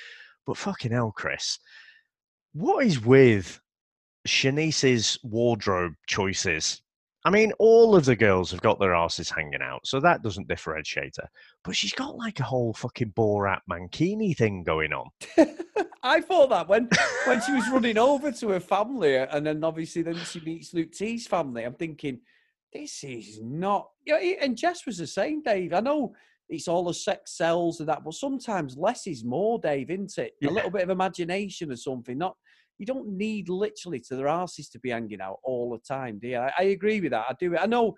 But 0.47 0.57
fucking 0.57 0.93
hell, 0.93 1.13
Chris, 1.17 1.59
what 2.53 2.87
is 2.87 3.05
with 3.05 3.61
Siânnise's 4.27 5.19
wardrobe 5.23 5.95
choices. 6.07 6.81
I 7.27 7.31
mean, 7.31 7.53
all 7.59 7.97
of 7.97 8.05
the 8.05 8.17
girls 8.17 8.51
have 8.51 8.61
got 8.61 8.79
their 8.79 8.95
asses 8.95 9.31
hanging 9.31 9.63
out, 9.63 9.87
so 9.87 9.99
that 10.01 10.23
doesn't 10.23 10.47
differentiate 10.47 11.17
her. 11.17 11.29
But 11.63 11.75
she's 11.75 11.95
got 11.95 12.17
like 12.17 12.39
a 12.41 12.45
whole 12.45 12.75
fucking 12.75 13.13
Borat 13.13 13.61
mankini 13.71 14.37
thing 14.37 14.63
going 14.63 14.93
on. 14.93 15.09
I 16.03 16.21
thought 16.21 16.51
that 16.51 16.69
when 16.69 16.91
when 17.27 17.41
she 17.41 17.53
was 17.53 17.69
running 17.71 17.97
over 17.97 18.31
to 18.31 18.49
her 18.51 18.61
family, 18.61 19.17
and 19.17 19.47
then 19.47 19.65
obviously 19.65 20.03
then 20.03 20.17
she 20.17 20.41
meets 20.41 20.75
Luke 20.75 20.93
T's 20.93 21.27
family. 21.27 21.65
I'm 21.65 21.75
thinking, 21.75 22.21
this 22.75 23.03
is 23.03 23.41
not. 23.43 23.89
Yeah, 24.05 24.17
and 24.17 24.57
Jess 24.57 24.85
was 24.85 24.99
the 24.99 25.07
same, 25.07 25.43
Dave. 25.43 25.73
I 25.73 25.81
know 25.81 26.15
it's 26.51 26.69
all 26.69 26.85
the 26.85 26.93
sex 26.93 27.39
cells 27.39 27.81
and 27.81 27.89
that, 27.89 28.05
but 28.05 28.13
sometimes 28.13 28.77
less 28.77 29.07
is 29.07 29.25
more, 29.25 29.59
Dave, 29.59 29.89
isn't 29.89 30.19
it? 30.19 30.35
Yeah. 30.43 30.51
A 30.51 30.53
little 30.53 30.71
bit 30.71 30.83
of 30.83 30.91
imagination 30.91 31.73
or 31.73 31.77
something. 31.77 32.19
Not 32.19 32.37
you 32.79 32.87
don't 32.87 33.09
need 33.09 33.49
literally 33.49 34.01
to 34.01 34.17
their 34.17 34.29
asses 34.29 34.69
to 34.71 34.79
be 34.79 34.91
hanging 34.91 35.21
out 35.21 35.39
all 35.45 35.71
the 35.71 35.79
time, 35.79 36.19
do 36.19 36.29
you? 36.29 36.39
I, 36.39 36.53
I 36.59 36.63
agree 36.65 37.01
with 37.01 37.13
that. 37.13 37.27
I 37.29 37.35
do. 37.39 37.57
I 37.57 37.67
know 37.67 37.95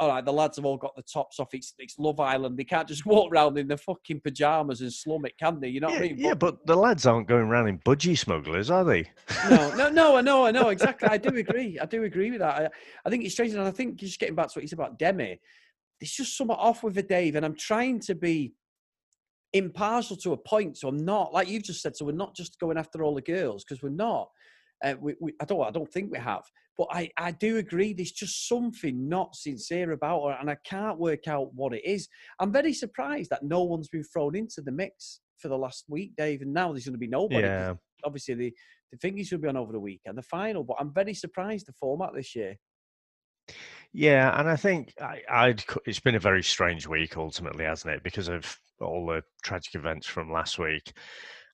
all 0.00 0.08
right, 0.08 0.24
the 0.24 0.32
lads 0.32 0.56
have 0.56 0.64
all 0.64 0.76
got 0.76 0.94
the 0.96 1.02
tops 1.02 1.38
off. 1.38 1.54
It's, 1.54 1.74
it's 1.78 1.98
Love 1.98 2.18
Island. 2.18 2.58
They 2.58 2.64
can't 2.64 2.88
just 2.88 3.06
walk 3.06 3.32
around 3.32 3.56
in 3.58 3.68
their 3.68 3.76
fucking 3.76 4.20
pajamas 4.20 4.80
and 4.80 4.92
slum 4.92 5.24
it, 5.24 5.38
can 5.38 5.60
they? 5.60 5.68
You 5.68 5.80
know 5.80 5.88
yeah, 5.88 5.94
what 5.94 6.04
I 6.04 6.08
mean? 6.08 6.18
Yeah, 6.18 6.34
but, 6.34 6.66
the 6.66 6.76
lads 6.76 7.06
aren't 7.06 7.28
going 7.28 7.44
around 7.44 7.68
in 7.68 7.78
budgie 7.80 8.18
smugglers, 8.18 8.70
are 8.70 8.84
they? 8.84 9.08
no, 9.48 9.74
no, 9.76 9.88
no, 9.90 10.16
I 10.16 10.20
know, 10.20 10.46
I 10.46 10.50
know, 10.50 10.68
exactly. 10.70 11.08
I 11.08 11.18
do 11.18 11.36
agree. 11.36 11.78
I 11.78 11.86
do 11.86 12.02
agree 12.04 12.30
with 12.30 12.40
that. 12.40 12.54
I, 12.54 12.68
I 13.04 13.10
think 13.10 13.24
it's 13.24 13.34
strange. 13.34 13.52
And 13.52 13.62
I 13.62 13.70
think 13.70 13.96
just 13.96 14.18
getting 14.18 14.34
back 14.34 14.48
to 14.48 14.58
what 14.58 14.62
you 14.62 14.68
said 14.68 14.78
about 14.78 14.98
Demi, 14.98 15.40
it's 16.00 16.16
just 16.16 16.36
somewhat 16.36 16.58
off 16.58 16.82
with 16.82 16.98
it, 16.98 17.08
Dave. 17.08 17.36
And 17.36 17.46
I'm 17.46 17.56
trying 17.56 18.00
to 18.00 18.14
be 18.14 18.52
impartial 19.54 20.16
to 20.16 20.32
a 20.32 20.36
point. 20.36 20.76
So 20.76 20.88
I'm 20.88 21.04
not, 21.04 21.32
like 21.32 21.48
you've 21.48 21.62
just 21.62 21.80
said, 21.80 21.96
so 21.96 22.04
we're 22.04 22.12
not 22.12 22.36
just 22.36 22.58
going 22.58 22.76
after 22.76 23.02
all 23.02 23.14
the 23.14 23.22
girls 23.22 23.64
because 23.64 23.82
we're 23.82 23.88
not. 23.88 24.28
Uh, 24.84 24.94
we, 25.00 25.14
we, 25.20 25.32
I 25.40 25.46
don't. 25.46 25.66
I 25.66 25.70
don't 25.70 25.90
think 25.90 26.12
we 26.12 26.18
have. 26.18 26.42
But 26.76 26.88
I, 26.90 27.08
I 27.16 27.30
do 27.30 27.58
agree. 27.58 27.94
There's 27.94 28.10
just 28.10 28.48
something 28.48 29.08
not 29.08 29.36
sincere 29.36 29.92
about 29.92 30.26
her, 30.26 30.36
and 30.40 30.50
I 30.50 30.56
can't 30.66 30.98
work 30.98 31.28
out 31.28 31.54
what 31.54 31.72
it 31.72 31.82
is. 31.84 32.08
I'm 32.40 32.52
very 32.52 32.74
surprised 32.74 33.30
that 33.30 33.44
no 33.44 33.62
one's 33.62 33.88
been 33.88 34.04
thrown 34.04 34.34
into 34.34 34.60
the 34.60 34.72
mix 34.72 35.20
for 35.38 35.48
the 35.48 35.56
last 35.56 35.84
week, 35.88 36.12
Dave. 36.16 36.42
And 36.42 36.52
now 36.52 36.72
there's 36.72 36.84
going 36.84 36.94
to 36.94 36.98
be 36.98 37.06
nobody. 37.06 37.42
Yeah. 37.42 37.74
Obviously, 38.04 38.34
the 38.34 38.52
the 38.92 38.98
thing 38.98 39.18
is 39.18 39.30
going 39.30 39.40
to 39.40 39.46
be 39.46 39.48
on 39.48 39.56
over 39.56 39.72
the 39.72 39.80
weekend, 39.80 40.18
the 40.18 40.22
final. 40.22 40.64
But 40.64 40.76
I'm 40.80 40.92
very 40.92 41.14
surprised 41.14 41.66
the 41.66 41.72
format 41.72 42.10
this 42.14 42.34
year. 42.34 42.56
Yeah, 43.94 44.38
and 44.38 44.48
I 44.48 44.56
think 44.56 44.92
I, 45.00 45.22
I'd. 45.30 45.64
It's 45.86 46.00
been 46.00 46.16
a 46.16 46.20
very 46.20 46.42
strange 46.42 46.86
week, 46.86 47.16
ultimately, 47.16 47.64
hasn't 47.64 47.94
it? 47.94 48.02
Because 48.02 48.28
of 48.28 48.58
all 48.80 49.06
the 49.06 49.22
tragic 49.42 49.76
events 49.76 50.06
from 50.06 50.32
last 50.32 50.58
week. 50.58 50.92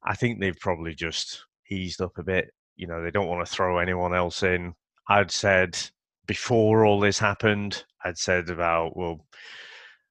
I 0.02 0.14
think 0.16 0.40
they've 0.40 0.58
probably 0.58 0.94
just 0.94 1.44
eased 1.70 2.00
up 2.00 2.16
a 2.18 2.22
bit 2.22 2.52
you 2.80 2.86
know, 2.86 3.02
they 3.02 3.10
don't 3.10 3.28
want 3.28 3.46
to 3.46 3.52
throw 3.52 3.78
anyone 3.78 4.14
else 4.14 4.42
in. 4.42 4.74
I'd 5.06 5.30
said 5.30 5.78
before 6.26 6.86
all 6.86 6.98
this 6.98 7.18
happened, 7.18 7.84
I'd 8.06 8.16
said 8.16 8.48
about, 8.48 8.96
well, 8.96 9.26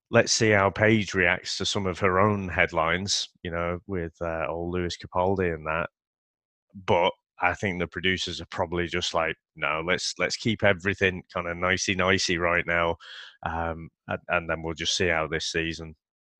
let's 0.08 0.32
see 0.32 0.50
how 0.50 0.70
Paige 0.70 1.12
reacts 1.14 1.58
to 1.58 1.66
some 1.66 1.86
of 1.86 1.98
her 1.98 2.20
own 2.20 2.48
headlines, 2.48 3.28
you 3.42 3.50
know, 3.50 3.80
with 3.88 4.12
uh, 4.20 4.46
old 4.48 4.72
Lewis 4.72 4.96
Capaldi 4.96 5.52
and 5.52 5.66
that. 5.66 5.88
But 6.86 7.10
I 7.42 7.54
think 7.54 7.78
the 7.78 7.86
producers 7.86 8.40
are 8.40 8.46
probably 8.50 8.86
just 8.86 9.14
like, 9.14 9.36
no, 9.56 9.82
let's 9.86 10.14
let's 10.18 10.36
keep 10.36 10.62
everything 10.62 11.22
kind 11.32 11.48
of 11.48 11.56
nicey 11.56 11.94
nicey 11.94 12.38
right 12.38 12.64
now, 12.66 12.96
um, 13.44 13.88
and, 14.08 14.18
and, 14.28 14.50
then 14.50 14.62
we'll 14.62 14.74
just 14.74 14.96
see 14.96 15.08
how 15.08 15.26
this 15.26 15.46
season. 15.46 15.94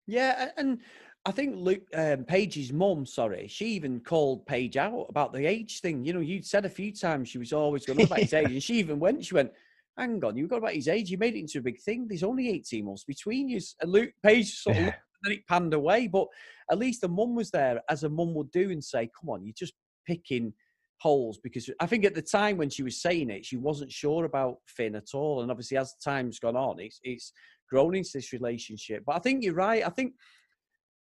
Yeah, 0.06 0.50
and 0.56 0.80
I 1.26 1.32
think 1.32 1.56
Luke 1.56 1.86
um, 1.94 2.24
Paige's 2.24 2.72
mum, 2.72 3.04
sorry, 3.04 3.46
she 3.48 3.66
even 3.66 4.00
called 4.00 4.46
Paige 4.46 4.76
out 4.76 5.06
about 5.08 5.32
the 5.32 5.46
age 5.46 5.80
thing. 5.80 6.04
You 6.04 6.14
know, 6.14 6.20
you'd 6.20 6.46
said 6.46 6.64
a 6.64 6.70
few 6.70 6.92
times 6.94 7.28
she 7.28 7.38
was 7.38 7.52
always 7.52 7.84
going 7.84 8.02
about 8.02 8.20
his 8.20 8.32
age, 8.34 8.50
and 8.50 8.62
she 8.62 8.74
even 8.74 8.98
went. 8.98 9.24
She 9.24 9.34
went, 9.34 9.52
"Hang 9.96 10.22
on, 10.24 10.36
you 10.36 10.48
got 10.48 10.58
about 10.58 10.74
his 10.74 10.88
age. 10.88 11.10
You 11.10 11.18
made 11.18 11.34
it 11.34 11.40
into 11.40 11.58
a 11.58 11.62
big 11.62 11.80
thing. 11.80 12.06
There's 12.08 12.22
only 12.22 12.50
18 12.50 12.84
months 12.84 13.04
between 13.04 13.48
you." 13.48 13.60
And 13.80 13.90
Luke 13.90 14.12
Paige 14.22 14.50
sort 14.50 14.76
of 14.76 14.82
yeah. 14.82 14.94
then 15.22 15.32
it 15.32 15.46
panned 15.46 15.74
away, 15.74 16.08
but 16.08 16.26
at 16.70 16.78
least 16.78 17.00
the 17.00 17.08
mum 17.08 17.34
was 17.34 17.50
there, 17.50 17.80
as 17.88 18.04
a 18.04 18.08
mum 18.08 18.34
would 18.34 18.50
do, 18.50 18.70
and 18.70 18.82
say, 18.82 19.10
"Come 19.18 19.30
on, 19.30 19.44
you're 19.44 19.54
just 19.56 19.74
picking." 20.06 20.52
Holes 21.00 21.38
because 21.42 21.68
I 21.80 21.86
think 21.86 22.04
at 22.04 22.14
the 22.14 22.22
time 22.22 22.56
when 22.56 22.70
she 22.70 22.82
was 22.82 23.00
saying 23.00 23.30
it, 23.30 23.44
she 23.44 23.56
wasn't 23.56 23.90
sure 23.90 24.26
about 24.26 24.58
Finn 24.66 24.94
at 24.94 25.14
all. 25.14 25.42
And 25.42 25.50
obviously, 25.50 25.76
as 25.76 25.94
time's 26.04 26.38
gone 26.38 26.56
on, 26.56 26.78
it's 26.78 27.00
it's 27.02 27.32
grown 27.68 27.94
into 27.94 28.10
this 28.14 28.32
relationship. 28.32 29.04
But 29.06 29.16
I 29.16 29.18
think 29.20 29.42
you're 29.42 29.54
right. 29.54 29.86
I 29.86 29.90
think 29.90 30.14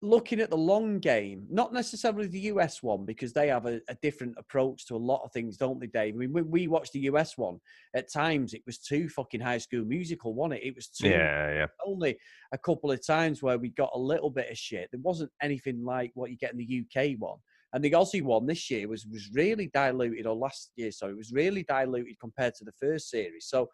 looking 0.01 0.39
at 0.39 0.51
the 0.51 0.57
long 0.57 0.99
game, 0.99 1.43
not 1.49 1.73
necessarily 1.73 2.27
the 2.27 2.51
US 2.51 2.83
one, 2.83 3.05
because 3.05 3.33
they 3.33 3.47
have 3.47 3.65
a, 3.65 3.79
a, 3.89 3.95
different 4.01 4.35
approach 4.37 4.85
to 4.85 4.95
a 4.95 4.97
lot 4.97 5.23
of 5.23 5.31
things, 5.31 5.57
don't 5.57 5.79
they, 5.79 5.87
Dave? 5.87 6.13
I 6.13 6.17
mean, 6.17 6.33
when 6.33 6.51
we 6.51 6.67
watched 6.67 6.93
the 6.93 6.99
US 7.11 7.35
one, 7.35 7.59
at 7.95 8.11
times 8.11 8.53
it 8.53 8.61
was 8.67 8.77
too 8.77 9.09
fucking 9.09 9.41
high 9.41 9.57
school 9.57 9.85
musical, 9.85 10.35
wasn't 10.35 10.61
it? 10.61 10.67
It 10.67 10.75
was 10.75 10.87
too. 10.87 11.09
Yeah, 11.09 11.51
yeah. 11.51 11.65
Only 11.85 12.17
a 12.51 12.57
couple 12.57 12.91
of 12.91 13.05
times 13.05 13.41
where 13.41 13.57
we 13.57 13.69
got 13.69 13.91
a 13.95 13.99
little 13.99 14.29
bit 14.29 14.51
of 14.51 14.57
shit. 14.57 14.89
There 14.91 15.01
wasn't 15.01 15.31
anything 15.41 15.83
like 15.83 16.11
what 16.13 16.29
you 16.29 16.37
get 16.37 16.53
in 16.53 16.59
the 16.59 16.83
UK 16.85 17.15
one. 17.17 17.39
And 17.73 17.83
the 17.83 17.91
Aussie 17.91 18.23
one 18.23 18.45
this 18.45 18.69
year 18.71 18.87
was 18.87 19.05
was 19.05 19.29
really 19.33 19.69
diluted, 19.73 20.25
or 20.25 20.35
last 20.35 20.71
year, 20.75 20.91
sorry, 20.91 21.13
it 21.13 21.17
was 21.17 21.31
really 21.33 21.63
diluted 21.63 22.19
compared 22.19 22.55
to 22.55 22.65
the 22.65 22.71
first 22.79 23.09
series. 23.09 23.47
So 23.47 23.69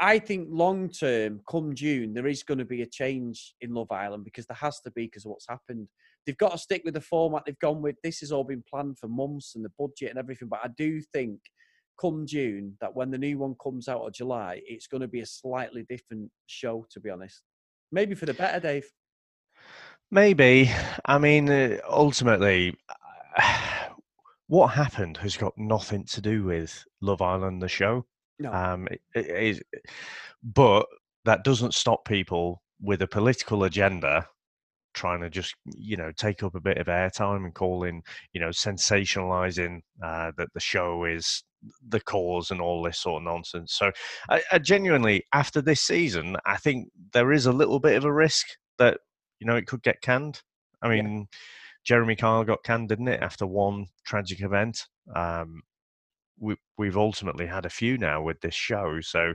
I 0.00 0.18
think 0.18 0.48
long 0.50 0.88
term, 0.88 1.40
come 1.50 1.74
June, 1.74 2.14
there 2.14 2.28
is 2.28 2.44
going 2.44 2.58
to 2.58 2.64
be 2.64 2.82
a 2.82 2.86
change 2.86 3.54
in 3.60 3.74
Love 3.74 3.90
Island 3.90 4.24
because 4.24 4.46
there 4.46 4.56
has 4.56 4.80
to 4.80 4.92
be 4.92 5.06
because 5.06 5.24
of 5.24 5.32
what's 5.32 5.48
happened. 5.48 5.88
They've 6.24 6.38
got 6.38 6.52
to 6.52 6.58
stick 6.58 6.82
with 6.84 6.94
the 6.94 7.00
format 7.00 7.42
they've 7.46 7.58
gone 7.58 7.82
with. 7.82 7.96
This 8.02 8.20
has 8.20 8.30
all 8.30 8.44
been 8.44 8.62
planned 8.68 8.98
for 8.98 9.08
months 9.08 9.56
and 9.56 9.64
the 9.64 9.72
budget 9.78 10.10
and 10.10 10.18
everything. 10.18 10.48
But 10.48 10.60
I 10.62 10.68
do 10.76 11.00
think 11.12 11.40
come 12.00 12.26
June 12.26 12.76
that 12.80 12.94
when 12.94 13.10
the 13.10 13.18
new 13.18 13.38
one 13.38 13.56
comes 13.62 13.88
out 13.88 14.02
of 14.02 14.12
July, 14.12 14.60
it's 14.64 14.86
going 14.86 15.00
to 15.00 15.08
be 15.08 15.20
a 15.20 15.26
slightly 15.26 15.84
different 15.88 16.30
show, 16.46 16.86
to 16.90 17.00
be 17.00 17.10
honest. 17.10 17.42
Maybe 17.90 18.14
for 18.14 18.26
the 18.26 18.34
better, 18.34 18.60
Dave. 18.60 18.88
Maybe. 20.10 20.70
I 21.04 21.18
mean, 21.18 21.50
uh, 21.50 21.78
ultimately, 21.88 22.76
what 24.48 24.68
happened 24.68 25.16
has 25.18 25.36
got 25.36 25.56
nothing 25.56 26.04
to 26.06 26.20
do 26.20 26.44
with 26.44 26.84
Love 27.00 27.22
Island, 27.22 27.62
the 27.62 27.68
show. 27.68 28.04
No. 28.38 28.52
Um, 28.52 28.88
it, 28.88 29.00
it 29.14 29.26
is, 29.26 29.62
but 30.42 30.86
that 31.24 31.44
doesn't 31.44 31.74
stop 31.74 32.04
people 32.04 32.62
with 32.80 33.02
a 33.02 33.08
political 33.08 33.64
agenda 33.64 34.26
trying 34.94 35.20
to 35.20 35.30
just 35.30 35.54
you 35.76 35.96
know 35.96 36.10
take 36.16 36.42
up 36.42 36.54
a 36.54 36.60
bit 36.60 36.78
of 36.78 36.86
airtime 36.86 37.44
and 37.44 37.54
calling 37.54 38.02
you 38.32 38.40
know 38.40 38.48
sensationalizing 38.48 39.80
uh, 40.02 40.32
that 40.36 40.48
the 40.54 40.60
show 40.60 41.04
is 41.04 41.42
the 41.88 42.00
cause 42.00 42.50
and 42.50 42.60
all 42.60 42.82
this 42.82 42.98
sort 42.98 43.20
of 43.20 43.24
nonsense. 43.24 43.74
So, 43.74 43.90
I, 44.28 44.42
I, 44.52 44.58
genuinely, 44.58 45.24
after 45.32 45.60
this 45.60 45.80
season, 45.80 46.36
I 46.46 46.56
think 46.56 46.88
there 47.12 47.32
is 47.32 47.46
a 47.46 47.52
little 47.52 47.80
bit 47.80 47.96
of 47.96 48.04
a 48.04 48.12
risk 48.12 48.46
that 48.78 48.98
you 49.40 49.46
know 49.46 49.56
it 49.56 49.66
could 49.66 49.82
get 49.82 50.00
canned. 50.00 50.42
I 50.82 50.88
mean, 50.88 51.26
yeah. 51.32 51.38
Jeremy 51.88 52.16
Kyle 52.16 52.44
got 52.44 52.62
canned, 52.62 52.90
didn't 52.90 53.08
it, 53.08 53.22
after 53.22 53.46
one 53.46 53.86
tragic 54.04 54.42
event? 54.42 54.84
Um, 55.16 55.62
we, 56.38 56.54
we've 56.76 56.98
ultimately 56.98 57.46
had 57.46 57.64
a 57.64 57.70
few 57.70 57.96
now 57.96 58.20
with 58.20 58.38
this 58.42 58.54
show. 58.54 59.00
So 59.00 59.32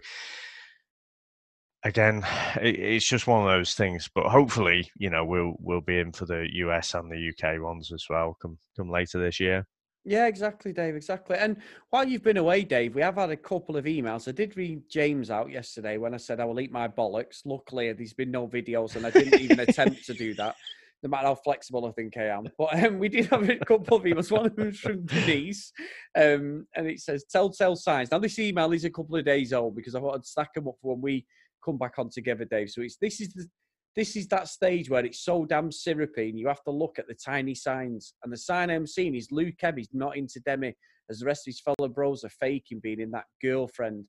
again, 1.84 2.24
it, 2.62 2.80
it's 2.80 3.08
just 3.08 3.26
one 3.26 3.42
of 3.42 3.48
those 3.48 3.74
things. 3.74 4.08
But 4.14 4.28
hopefully, 4.28 4.92
you 4.96 5.10
know, 5.10 5.26
we'll 5.26 5.56
we'll 5.60 5.82
be 5.82 5.98
in 5.98 6.12
for 6.12 6.28
the 6.28 6.48
US 6.54 6.94
and 6.94 7.12
the 7.12 7.32
UK 7.32 7.60
ones 7.60 7.92
as 7.92 8.06
well. 8.08 8.38
Come 8.40 8.60
come 8.78 8.92
later 8.92 9.20
this 9.20 9.40
year. 9.40 9.66
Yeah, 10.06 10.28
exactly, 10.28 10.74
Dave. 10.74 10.96
Exactly. 10.96 11.38
And 11.38 11.58
while 11.90 12.08
you've 12.08 12.24
been 12.24 12.38
away, 12.38 12.66
Dave, 12.66 12.94
we 12.94 13.02
have 13.02 13.16
had 13.16 13.32
a 13.32 13.38
couple 13.38 13.78
of 13.78 13.86
emails. 13.86 14.28
I 14.28 14.32
did 14.32 14.56
read 14.58 14.84
James 14.92 15.32
out 15.32 15.50
yesterday 15.50 15.98
when 15.98 16.14
I 16.14 16.18
said 16.18 16.40
I 16.40 16.46
will 16.46 16.60
eat 16.60 16.72
my 16.72 16.88
bollocks. 16.88 17.42
Luckily, 17.46 17.92
there's 17.94 18.14
been 18.14 18.30
no 18.30 18.48
videos, 18.48 18.96
and 18.96 19.08
I 19.08 19.10
didn't 19.10 19.42
even 19.42 19.62
attempt 19.62 20.06
to 20.06 20.14
do 20.14 20.36
that 20.36 20.56
no 21.04 21.10
matter 21.10 21.28
how 21.28 21.36
flexible 21.36 21.86
I 21.86 21.92
think 21.92 22.18
I 22.18 22.28
am. 22.28 22.46
But 22.58 22.84
um, 22.84 22.98
we 22.98 23.10
did 23.10 23.26
have 23.28 23.48
a 23.50 23.58
couple 23.58 23.98
of 23.98 24.04
emails. 24.04 24.32
One 24.32 24.46
of 24.46 24.56
them 24.56 24.68
was 24.68 24.80
from 24.80 25.06
Denise, 25.06 25.72
um, 26.18 26.66
and 26.76 26.88
it 26.88 27.02
says 27.02 27.26
telltale 27.30 27.76
signs. 27.76 28.10
Now 28.12 28.20
this 28.20 28.40
email 28.40 28.72
is 28.72 28.86
a 28.86 28.90
couple 28.90 29.18
of 29.18 29.26
days 29.26 29.54
old 29.54 29.76
because 29.76 29.96
I 29.96 30.00
thought 30.00 30.16
I'd 30.16 30.26
stack 30.26 30.54
them 30.54 30.68
up 30.68 30.76
for 30.82 30.94
when 30.94 31.02
we 31.02 31.26
come 31.64 31.78
back 31.78 32.00
on 32.00 32.10
together, 32.10 32.46
Dave. 32.46 32.70
So 32.70 32.82
it's 32.82 32.98
this 32.98 33.20
is 33.20 33.34
the 33.34 33.48
this 33.96 34.16
is 34.16 34.28
that 34.30 34.48
stage 34.48 34.90
where 34.90 35.06
it's 35.06 35.24
so 35.24 35.46
damn 35.46 35.72
syrupy 35.72 36.30
and 36.30 36.40
you 36.40 36.48
have 36.48 36.64
to 36.64 36.72
look 36.72 36.98
at 36.98 37.08
the 37.08 37.14
tiny 37.14 37.54
signs. 37.54 38.16
And 38.24 38.34
the 38.34 38.38
sign 38.38 38.72
I'm 38.72 38.88
seeing 38.88 39.14
is 39.14 39.32
Luke 39.32 39.56
He's 39.76 39.90
not 39.94 40.18
into 40.18 40.40
Demi, 40.40 40.74
as 41.12 41.20
the 41.20 41.26
rest 41.26 41.48
of 41.48 41.52
his 41.52 41.62
fellow 41.62 41.90
bros 41.90 42.24
are 42.24 42.30
faking 42.30 42.80
being 42.80 43.02
in 43.02 43.12
that 43.12 43.26
girlfriend. 43.42 44.06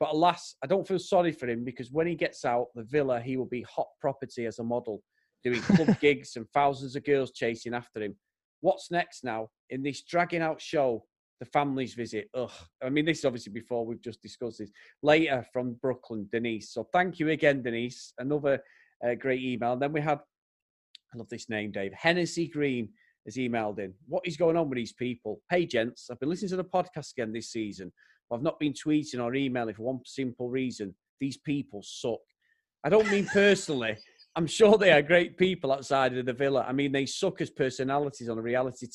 But 0.00 0.14
alas, 0.14 0.56
I 0.64 0.66
don't 0.66 0.88
feel 0.88 0.98
sorry 0.98 1.30
for 1.30 1.46
him 1.46 1.62
because 1.62 1.92
when 1.92 2.06
he 2.06 2.14
gets 2.14 2.44
out, 2.44 2.68
the 2.74 2.82
villa, 2.82 3.20
he 3.20 3.36
will 3.36 3.46
be 3.46 3.62
hot 3.62 3.88
property 4.00 4.46
as 4.46 4.58
a 4.58 4.64
model 4.64 5.02
doing 5.44 5.60
club 5.60 5.98
gigs 6.00 6.36
and 6.36 6.48
thousands 6.50 6.96
of 6.96 7.04
girls 7.04 7.32
chasing 7.32 7.74
after 7.74 8.02
him. 8.02 8.16
What's 8.60 8.90
next 8.90 9.24
now 9.24 9.48
in 9.70 9.82
this 9.82 10.02
dragging 10.02 10.42
out 10.42 10.60
show? 10.60 11.04
The 11.40 11.46
family's 11.46 11.94
visit. 11.94 12.28
Ugh. 12.34 12.50
I 12.84 12.90
mean, 12.90 13.06
this 13.06 13.20
is 13.20 13.24
obviously 13.24 13.52
before 13.52 13.86
we've 13.86 14.02
just 14.02 14.20
discussed 14.20 14.58
this. 14.58 14.70
Later 15.02 15.44
from 15.52 15.78
Brooklyn, 15.80 16.28
Denise. 16.30 16.70
So 16.70 16.86
thank 16.92 17.18
you 17.18 17.30
again, 17.30 17.62
Denise. 17.62 18.12
Another 18.18 18.62
uh, 19.02 19.14
great 19.14 19.40
email. 19.40 19.72
And 19.72 19.80
then 19.80 19.92
we 19.92 20.02
had, 20.02 20.18
I 21.14 21.16
love 21.16 21.30
this 21.30 21.48
name, 21.48 21.72
Dave. 21.72 21.92
Hennessy 21.94 22.46
Green. 22.46 22.90
has 23.24 23.36
emailed 23.36 23.78
in. 23.78 23.94
What 24.06 24.26
is 24.26 24.36
going 24.36 24.58
on 24.58 24.68
with 24.68 24.76
these 24.76 24.92
people? 24.92 25.40
Hey, 25.48 25.64
gents, 25.64 26.08
I've 26.10 26.20
been 26.20 26.28
listening 26.28 26.50
to 26.50 26.56
the 26.56 26.64
podcast 26.64 27.12
again 27.12 27.32
this 27.32 27.50
season, 27.50 27.90
but 28.28 28.36
I've 28.36 28.42
not 28.42 28.60
been 28.60 28.74
tweeting 28.74 29.22
or 29.22 29.34
emailing 29.34 29.74
for 29.74 29.84
one 29.84 30.00
simple 30.04 30.50
reason. 30.50 30.94
These 31.20 31.38
people 31.38 31.82
suck. 31.82 32.20
I 32.84 32.88
don't 32.88 33.10
mean 33.10 33.26
personally. 33.26 33.96
I'm 34.36 34.46
sure 34.46 34.78
they 34.78 34.92
are 34.92 35.02
great 35.02 35.36
people 35.36 35.72
outside 35.72 36.16
of 36.16 36.24
the 36.24 36.32
villa. 36.32 36.64
I 36.66 36.72
mean, 36.72 36.92
they 36.92 37.06
suck 37.06 37.40
as 37.40 37.50
personalities 37.50 38.28
on 38.28 38.38
a 38.38 38.42
reality 38.42 38.86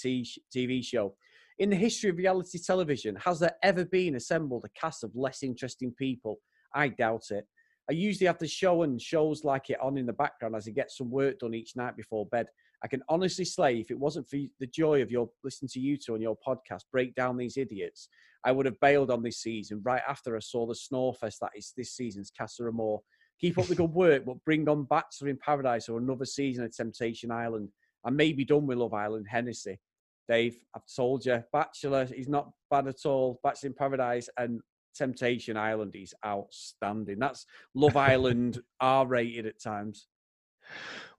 TV 0.55 0.83
show. 0.83 1.15
In 1.59 1.69
the 1.69 1.75
history 1.75 2.09
of 2.09 2.17
reality 2.17 2.57
television, 2.57 3.15
has 3.17 3.39
there 3.39 3.55
ever 3.61 3.85
been 3.85 4.15
assembled 4.15 4.65
a 4.65 4.79
cast 4.79 5.03
of 5.03 5.11
less 5.13 5.43
interesting 5.43 5.93
people? 5.97 6.39
I 6.73 6.87
doubt 6.87 7.31
it. 7.31 7.45
I 7.89 7.93
usually 7.93 8.27
have 8.27 8.39
the 8.39 8.47
show 8.47 8.83
and 8.83 9.01
shows 9.01 9.43
like 9.43 9.69
it 9.69 9.79
on 9.81 9.97
in 9.97 10.05
the 10.05 10.13
background 10.13 10.55
as 10.55 10.67
I 10.67 10.71
get 10.71 10.91
some 10.91 11.11
work 11.11 11.39
done 11.39 11.53
each 11.53 11.75
night 11.75 11.95
before 11.95 12.25
bed. 12.25 12.47
I 12.83 12.87
can 12.87 13.03
honestly 13.09 13.45
say, 13.45 13.75
if 13.75 13.91
it 13.91 13.99
wasn't 13.99 14.29
for 14.29 14.37
the 14.59 14.67
joy 14.67 15.01
of 15.01 15.11
your 15.11 15.29
listening 15.43 15.69
to 15.73 15.79
you 15.79 15.97
two 15.97 16.13
on 16.13 16.21
your 16.21 16.37
podcast, 16.45 16.83
break 16.91 17.13
down 17.13 17.37
these 17.37 17.57
idiots, 17.57 18.09
I 18.43 18.51
would 18.51 18.65
have 18.65 18.79
bailed 18.79 19.11
on 19.11 19.23
this 19.23 19.41
season 19.41 19.81
right 19.83 20.03
after 20.07 20.35
I 20.35 20.39
saw 20.39 20.65
the 20.65 20.75
Snorefest 20.75 21.39
that 21.41 21.51
is 21.55 21.73
this 21.75 21.93
season's 21.93 22.31
Casa 22.35 22.67
Amor. 22.67 22.99
Keep 23.39 23.57
up 23.57 23.65
the 23.65 23.75
good 23.75 23.91
work, 23.91 24.25
but 24.25 24.43
bring 24.45 24.67
on 24.69 24.85
Bachelor 24.85 25.29
in 25.29 25.37
Paradise 25.37 25.89
or 25.89 25.97
another 25.97 26.25
season 26.25 26.63
of 26.63 26.75
Temptation 26.75 27.31
Island. 27.31 27.69
I 28.05 28.09
may 28.09 28.31
be 28.31 28.45
done 28.45 28.65
with 28.65 28.77
Love 28.77 28.93
Island 28.93 29.25
Hennessy. 29.29 29.79
Dave, 30.27 30.57
I've 30.75 30.85
told 30.95 31.25
you, 31.25 31.43
Bachelor 31.51 32.07
is 32.15 32.27
not 32.27 32.51
bad 32.71 32.87
at 32.87 33.05
all. 33.05 33.39
Bachelor 33.43 33.67
in 33.67 33.73
Paradise 33.73 34.29
and 34.37 34.61
Temptation 34.95 35.57
Island 35.57 35.95
is 35.95 36.13
outstanding. 36.25 37.19
That's 37.19 37.45
Love 37.73 37.97
Island 37.97 38.59
R 38.79 39.05
rated 39.05 39.45
at 39.45 39.61
times. 39.61 40.07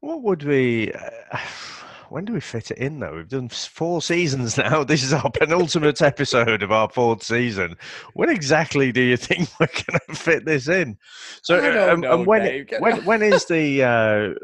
What 0.01 0.23
would 0.23 0.43
we? 0.43 0.93
Uh, 0.93 1.39
when 2.09 2.25
do 2.25 2.33
we 2.33 2.41
fit 2.41 2.71
it 2.71 2.79
in 2.79 3.01
though? 3.01 3.17
We've 3.17 3.29
done 3.29 3.49
four 3.49 4.03
seasons 4.03 4.57
now. 4.59 4.85
This 4.85 5.03
is 5.03 5.13
our 5.13 5.31
penultimate 5.31 6.03
episode 6.03 6.63
of 6.63 6.73
our 6.73 6.89
fourth 6.89 7.23
season. 7.23 7.77
When 8.15 8.29
exactly 8.29 8.93
do 8.93 9.01
you 9.01 9.17
think 9.17 9.49
we're 9.61 9.67
going 9.67 10.01
to 10.09 10.15
fit 10.15 10.45
this 10.45 10.69
in? 10.69 10.97
So, 11.43 11.59
um, 11.59 12.01
know, 12.01 12.15
and 12.15 12.27
when, 12.27 12.67
when 12.79 13.05
when 13.05 13.23
is 13.23 13.45
the 13.49 13.83
uh, 13.83 14.35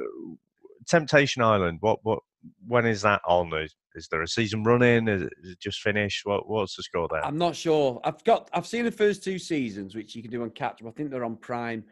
Temptation 0.88 1.42
Island? 1.42 1.78
What 1.80 2.00
what 2.02 2.20
when 2.66 2.86
is 2.86 3.02
that 3.02 3.20
on? 3.26 3.52
Is, 3.54 3.74
is 3.94 4.08
there 4.10 4.22
a 4.22 4.28
season 4.28 4.64
running? 4.64 5.08
Is 5.08 5.22
it, 5.22 5.32
is 5.42 5.50
it 5.52 5.60
just 5.60 5.80
finished? 5.80 6.24
What 6.24 6.48
what's 6.48 6.76
the 6.76 6.82
score 6.82 7.08
there? 7.10 7.24
I'm 7.24 7.38
not 7.38 7.54
sure. 7.54 8.00
I've 8.04 8.22
got 8.24 8.48
I've 8.52 8.66
seen 8.66 8.84
the 8.84 8.90
first 8.90 9.22
two 9.22 9.38
seasons, 9.38 9.94
which 9.94 10.14
you 10.14 10.22
can 10.22 10.30
do 10.30 10.42
on 10.42 10.50
Catch. 10.50 10.82
I 10.86 10.90
think 10.90 11.10
they're 11.10 11.24
on 11.24 11.36
Prime. 11.36 11.84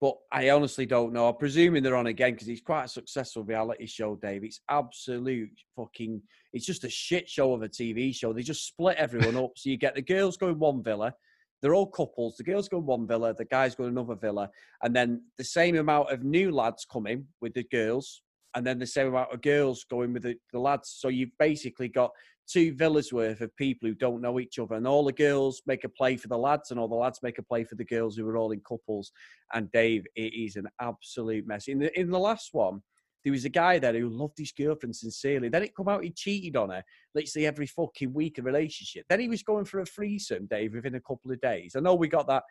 But 0.00 0.16
I 0.30 0.50
honestly 0.50 0.84
don't 0.84 1.12
know. 1.14 1.28
I'm 1.28 1.36
presuming 1.36 1.82
they're 1.82 1.96
on 1.96 2.06
again 2.06 2.32
because 2.32 2.48
it's 2.48 2.60
quite 2.60 2.84
a 2.84 2.88
successful 2.88 3.44
reality 3.44 3.86
show, 3.86 4.16
Dave. 4.16 4.44
It's 4.44 4.60
absolute 4.68 5.58
fucking. 5.74 6.20
It's 6.52 6.66
just 6.66 6.84
a 6.84 6.90
shit 6.90 7.28
show 7.28 7.54
of 7.54 7.62
a 7.62 7.68
TV 7.68 8.14
show. 8.14 8.32
They 8.32 8.42
just 8.42 8.66
split 8.66 8.98
everyone 8.98 9.36
up. 9.36 9.52
So 9.56 9.70
you 9.70 9.78
get 9.78 9.94
the 9.94 10.02
girls 10.02 10.36
going 10.36 10.58
one 10.58 10.82
villa. 10.82 11.14
They're 11.62 11.74
all 11.74 11.86
couples. 11.86 12.36
The 12.36 12.44
girls 12.44 12.68
go 12.68 12.78
one 12.78 13.06
villa. 13.06 13.34
The 13.34 13.46
guys 13.46 13.74
go 13.74 13.84
another 13.84 14.16
villa. 14.16 14.50
And 14.82 14.94
then 14.94 15.22
the 15.38 15.44
same 15.44 15.76
amount 15.76 16.12
of 16.12 16.22
new 16.22 16.52
lads 16.52 16.84
coming 16.84 17.26
with 17.40 17.54
the 17.54 17.64
girls. 17.64 18.22
And 18.54 18.66
then 18.66 18.78
the 18.78 18.86
same 18.86 19.08
amount 19.08 19.32
of 19.32 19.40
girls 19.40 19.84
going 19.90 20.12
with 20.12 20.24
the, 20.24 20.36
the 20.52 20.58
lads. 20.58 20.94
So 20.98 21.08
you've 21.08 21.36
basically 21.38 21.88
got 21.88 22.10
two 22.46 22.74
villas 22.74 23.12
worth 23.12 23.40
of 23.40 23.54
people 23.56 23.88
who 23.88 23.94
don't 23.94 24.20
know 24.20 24.40
each 24.40 24.58
other, 24.58 24.74
and 24.74 24.86
all 24.86 25.04
the 25.04 25.12
girls 25.12 25.62
make 25.66 25.84
a 25.84 25.88
play 25.88 26.16
for 26.16 26.28
the 26.28 26.38
lads, 26.38 26.70
and 26.70 26.80
all 26.80 26.88
the 26.88 26.94
lads 26.94 27.20
make 27.22 27.38
a 27.38 27.42
play 27.42 27.64
for 27.64 27.74
the 27.74 27.84
girls 27.84 28.16
who 28.16 28.26
are 28.28 28.36
all 28.36 28.52
in 28.52 28.60
couples. 28.60 29.12
And 29.52 29.70
Dave, 29.72 30.04
it 30.14 30.32
is 30.34 30.56
an 30.56 30.68
absolute 30.80 31.46
mess. 31.46 31.68
In 31.68 31.78
the 31.78 31.98
in 31.98 32.10
the 32.10 32.18
last 32.18 32.50
one, 32.52 32.82
there 33.24 33.32
was 33.32 33.44
a 33.44 33.50
guy 33.50 33.78
there 33.78 33.98
who 33.98 34.08
loved 34.08 34.38
his 34.38 34.52
girlfriend 34.52 34.94
sincerely. 34.94 35.48
Then 35.48 35.64
it 35.64 35.74
come 35.76 35.88
out 35.88 36.04
he 36.04 36.10
cheated 36.10 36.56
on 36.56 36.70
her, 36.70 36.82
literally 37.14 37.46
every 37.46 37.66
fucking 37.66 38.12
week 38.12 38.38
of 38.38 38.44
relationship. 38.44 39.04
Then 39.08 39.20
he 39.20 39.28
was 39.28 39.42
going 39.42 39.64
for 39.64 39.80
a 39.80 39.86
threesome, 39.86 40.46
Dave, 40.46 40.74
within 40.74 40.94
a 40.94 41.00
couple 41.00 41.32
of 41.32 41.40
days. 41.40 41.74
I 41.76 41.80
know 41.80 41.94
we 41.94 42.08
got 42.08 42.28
that 42.28 42.44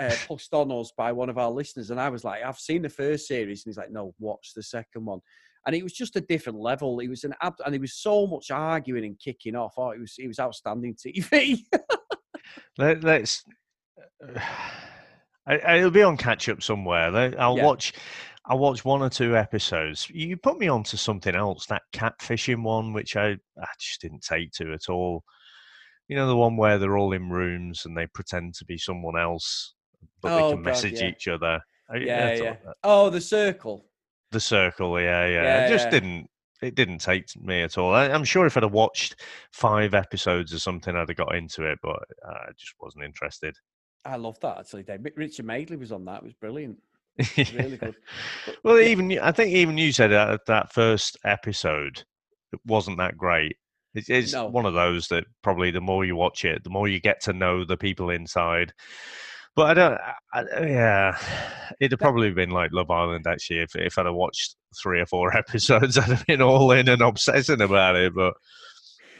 uh, 0.00 0.14
pushed 0.26 0.54
on 0.54 0.72
us 0.72 0.92
by 0.96 1.12
one 1.12 1.28
of 1.28 1.36
our 1.36 1.50
listeners, 1.50 1.90
and 1.90 2.00
I 2.00 2.08
was 2.08 2.24
like, 2.24 2.42
I've 2.42 2.58
seen 2.58 2.82
the 2.82 2.88
first 2.88 3.26
series, 3.26 3.64
and 3.64 3.70
he's 3.70 3.78
like, 3.78 3.92
No, 3.92 4.14
watch 4.18 4.52
the 4.54 4.62
second 4.62 5.04
one 5.04 5.20
and 5.66 5.76
it 5.76 5.82
was 5.82 5.92
just 5.92 6.16
a 6.16 6.20
different 6.20 6.58
level. 6.58 7.00
It 7.00 7.08
was 7.08 7.24
an 7.24 7.34
ab- 7.42 7.60
and 7.64 7.74
it 7.74 7.80
was 7.80 7.94
so 7.94 8.26
much 8.26 8.50
arguing 8.50 9.04
and 9.04 9.18
kicking 9.18 9.56
off. 9.56 9.74
Oh, 9.76 9.90
it 9.90 10.00
was 10.00 10.14
it 10.18 10.26
was 10.26 10.40
outstanding 10.40 10.94
TV. 10.94 11.60
Let, 12.78 13.04
us 13.04 13.44
I, 15.46 15.76
it'll 15.78 15.90
be 15.90 16.02
on 16.02 16.16
catch 16.16 16.48
up 16.48 16.62
somewhere. 16.62 17.34
I'll 17.38 17.56
yeah. 17.56 17.64
watch. 17.64 17.92
I'll 18.46 18.58
watch 18.58 18.84
one 18.84 19.02
or 19.02 19.08
two 19.08 19.36
episodes. 19.36 20.08
You 20.10 20.36
put 20.36 20.58
me 20.58 20.66
onto 20.66 20.96
something 20.96 21.34
else, 21.34 21.66
that 21.66 21.82
catfishing 21.92 22.64
one, 22.64 22.92
which 22.92 23.14
I, 23.14 23.36
I 23.56 23.66
just 23.78 24.00
didn't 24.00 24.22
take 24.22 24.50
to 24.54 24.72
at 24.72 24.88
all. 24.88 25.22
You 26.08 26.16
know, 26.16 26.26
the 26.26 26.36
one 26.36 26.56
where 26.56 26.76
they're 26.78 26.98
all 26.98 27.12
in 27.12 27.30
rooms 27.30 27.86
and 27.86 27.96
they 27.96 28.08
pretend 28.08 28.54
to 28.54 28.64
be 28.64 28.78
someone 28.78 29.16
else, 29.16 29.74
but 30.20 30.32
oh, 30.32 30.34
they 30.34 30.54
can 30.54 30.62
God, 30.62 30.64
message 30.64 31.00
yeah. 31.00 31.08
each 31.08 31.28
other. 31.28 31.60
I, 31.88 31.96
yeah, 31.98 32.34
yeah. 32.34 32.56
Oh, 32.82 33.10
the 33.10 33.20
circle. 33.20 33.86
The 34.32 34.40
Circle, 34.40 35.00
yeah, 35.00 35.26
yeah. 35.26 35.42
yeah 35.42 35.66
it 35.66 35.70
just 35.70 35.86
yeah. 35.86 35.90
didn't. 35.90 36.28
It 36.62 36.76
didn't 36.76 36.98
take 36.98 37.24
me 37.42 37.62
at 37.62 37.76
all. 37.76 37.92
I, 37.92 38.06
am 38.06 38.22
sure 38.22 38.46
if 38.46 38.56
I'd 38.56 38.62
have 38.62 38.72
watched 38.72 39.20
five 39.50 39.94
episodes 39.94 40.54
or 40.54 40.60
something, 40.60 40.94
I'd 40.94 41.08
have 41.08 41.16
got 41.16 41.34
into 41.34 41.64
it, 41.64 41.80
but 41.82 41.98
I 42.24 42.52
just 42.56 42.74
wasn't 42.80 43.04
interested. 43.04 43.56
I 44.04 44.14
love 44.14 44.38
that 44.40 44.58
actually. 44.58 44.84
Dave. 44.84 45.04
Richard 45.16 45.44
Madeley 45.44 45.76
was 45.76 45.90
on 45.90 46.04
that. 46.04 46.18
It 46.18 46.24
was 46.24 46.34
brilliant. 46.34 46.78
Was 47.36 47.52
really 47.52 47.76
good. 47.76 47.94
But, 48.46 48.56
well, 48.64 48.80
yeah. 48.80 48.88
even 48.88 49.18
I 49.18 49.32
think 49.32 49.52
even 49.52 49.76
you 49.76 49.92
said 49.92 50.12
that 50.12 50.46
that 50.46 50.72
first 50.72 51.18
episode 51.24 52.02
it 52.52 52.60
wasn't 52.66 52.98
that 52.98 53.16
great. 53.16 53.56
it's 53.94 54.32
no. 54.32 54.46
one 54.46 54.64
of 54.64 54.74
those 54.74 55.08
that 55.08 55.24
probably 55.42 55.70
the 55.70 55.80
more 55.80 56.04
you 56.04 56.16
watch 56.16 56.44
it, 56.44 56.64
the 56.64 56.70
more 56.70 56.88
you 56.88 57.00
get 57.00 57.20
to 57.22 57.32
know 57.32 57.64
the 57.64 57.76
people 57.76 58.08
inside 58.08 58.72
but 59.54 59.70
I 59.70 59.74
don't. 59.74 59.98
I, 60.32 60.66
yeah, 60.66 61.18
it'd 61.80 61.92
have 61.92 62.00
probably 62.00 62.30
been 62.30 62.50
like 62.50 62.72
Love 62.72 62.90
Island 62.90 63.26
actually. 63.26 63.60
If 63.60 63.76
if 63.76 63.98
I'd 63.98 64.06
have 64.06 64.14
watched 64.14 64.56
three 64.82 65.00
or 65.00 65.06
four 65.06 65.36
episodes, 65.36 65.98
I'd 65.98 66.04
have 66.04 66.26
been 66.26 66.42
all 66.42 66.70
in 66.72 66.88
and 66.88 67.02
obsessing 67.02 67.60
about 67.60 67.96
it. 67.96 68.14
But 68.14 68.34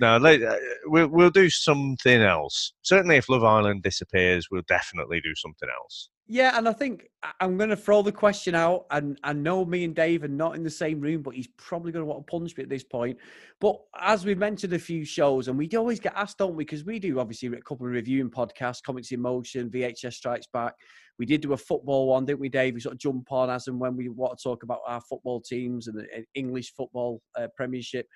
no, 0.00 0.16
uh, 0.16 0.56
we'll 0.86 1.08
we'll 1.08 1.30
do 1.30 1.50
something 1.50 2.22
else. 2.22 2.72
Certainly, 2.82 3.16
if 3.16 3.28
Love 3.28 3.44
Island 3.44 3.82
disappears, 3.82 4.48
we'll 4.50 4.62
definitely 4.66 5.20
do 5.20 5.34
something 5.36 5.68
else. 5.80 6.08
Yeah, 6.28 6.56
and 6.56 6.68
I 6.68 6.72
think 6.72 7.08
I'm 7.40 7.58
going 7.58 7.70
to 7.70 7.76
throw 7.76 8.00
the 8.00 8.12
question 8.12 8.54
out. 8.54 8.86
And 8.90 9.18
I 9.24 9.32
know 9.32 9.64
me 9.64 9.84
and 9.84 9.94
Dave 9.94 10.22
are 10.22 10.28
not 10.28 10.54
in 10.54 10.62
the 10.62 10.70
same 10.70 11.00
room, 11.00 11.20
but 11.20 11.34
he's 11.34 11.48
probably 11.58 11.92
going 11.92 12.02
to 12.02 12.06
want 12.06 12.26
to 12.26 12.30
punch 12.30 12.56
me 12.56 12.62
at 12.62 12.70
this 12.70 12.84
point. 12.84 13.18
But 13.60 13.76
as 14.00 14.24
we've 14.24 14.38
mentioned 14.38 14.72
a 14.72 14.78
few 14.78 15.04
shows, 15.04 15.48
and 15.48 15.58
we 15.58 15.68
always 15.76 16.00
get 16.00 16.14
asked, 16.16 16.38
don't 16.38 16.54
we? 16.54 16.64
Because 16.64 16.84
we 16.84 16.98
do 16.98 17.18
obviously 17.18 17.48
a 17.48 17.60
couple 17.60 17.86
of 17.86 17.92
reviewing 17.92 18.30
podcasts, 18.30 18.82
Comics 18.82 19.10
in 19.10 19.20
Motion, 19.20 19.68
VHS 19.68 20.14
Strikes 20.14 20.46
Back. 20.46 20.74
We 21.18 21.26
did 21.26 21.40
do 21.40 21.52
a 21.52 21.56
football 21.56 22.08
one, 22.08 22.24
didn't 22.24 22.40
we, 22.40 22.48
Dave? 22.48 22.74
We 22.74 22.80
sort 22.80 22.94
of 22.94 23.00
jump 23.00 23.30
on 23.30 23.50
as 23.50 23.66
and 23.66 23.78
when 23.78 23.96
we 23.96 24.08
want 24.08 24.38
to 24.38 24.42
talk 24.42 24.62
about 24.62 24.80
our 24.86 25.00
football 25.02 25.40
teams 25.40 25.88
and 25.88 25.98
the 25.98 26.24
English 26.34 26.72
football 26.74 27.20
uh, 27.36 27.48
Premiership. 27.56 28.06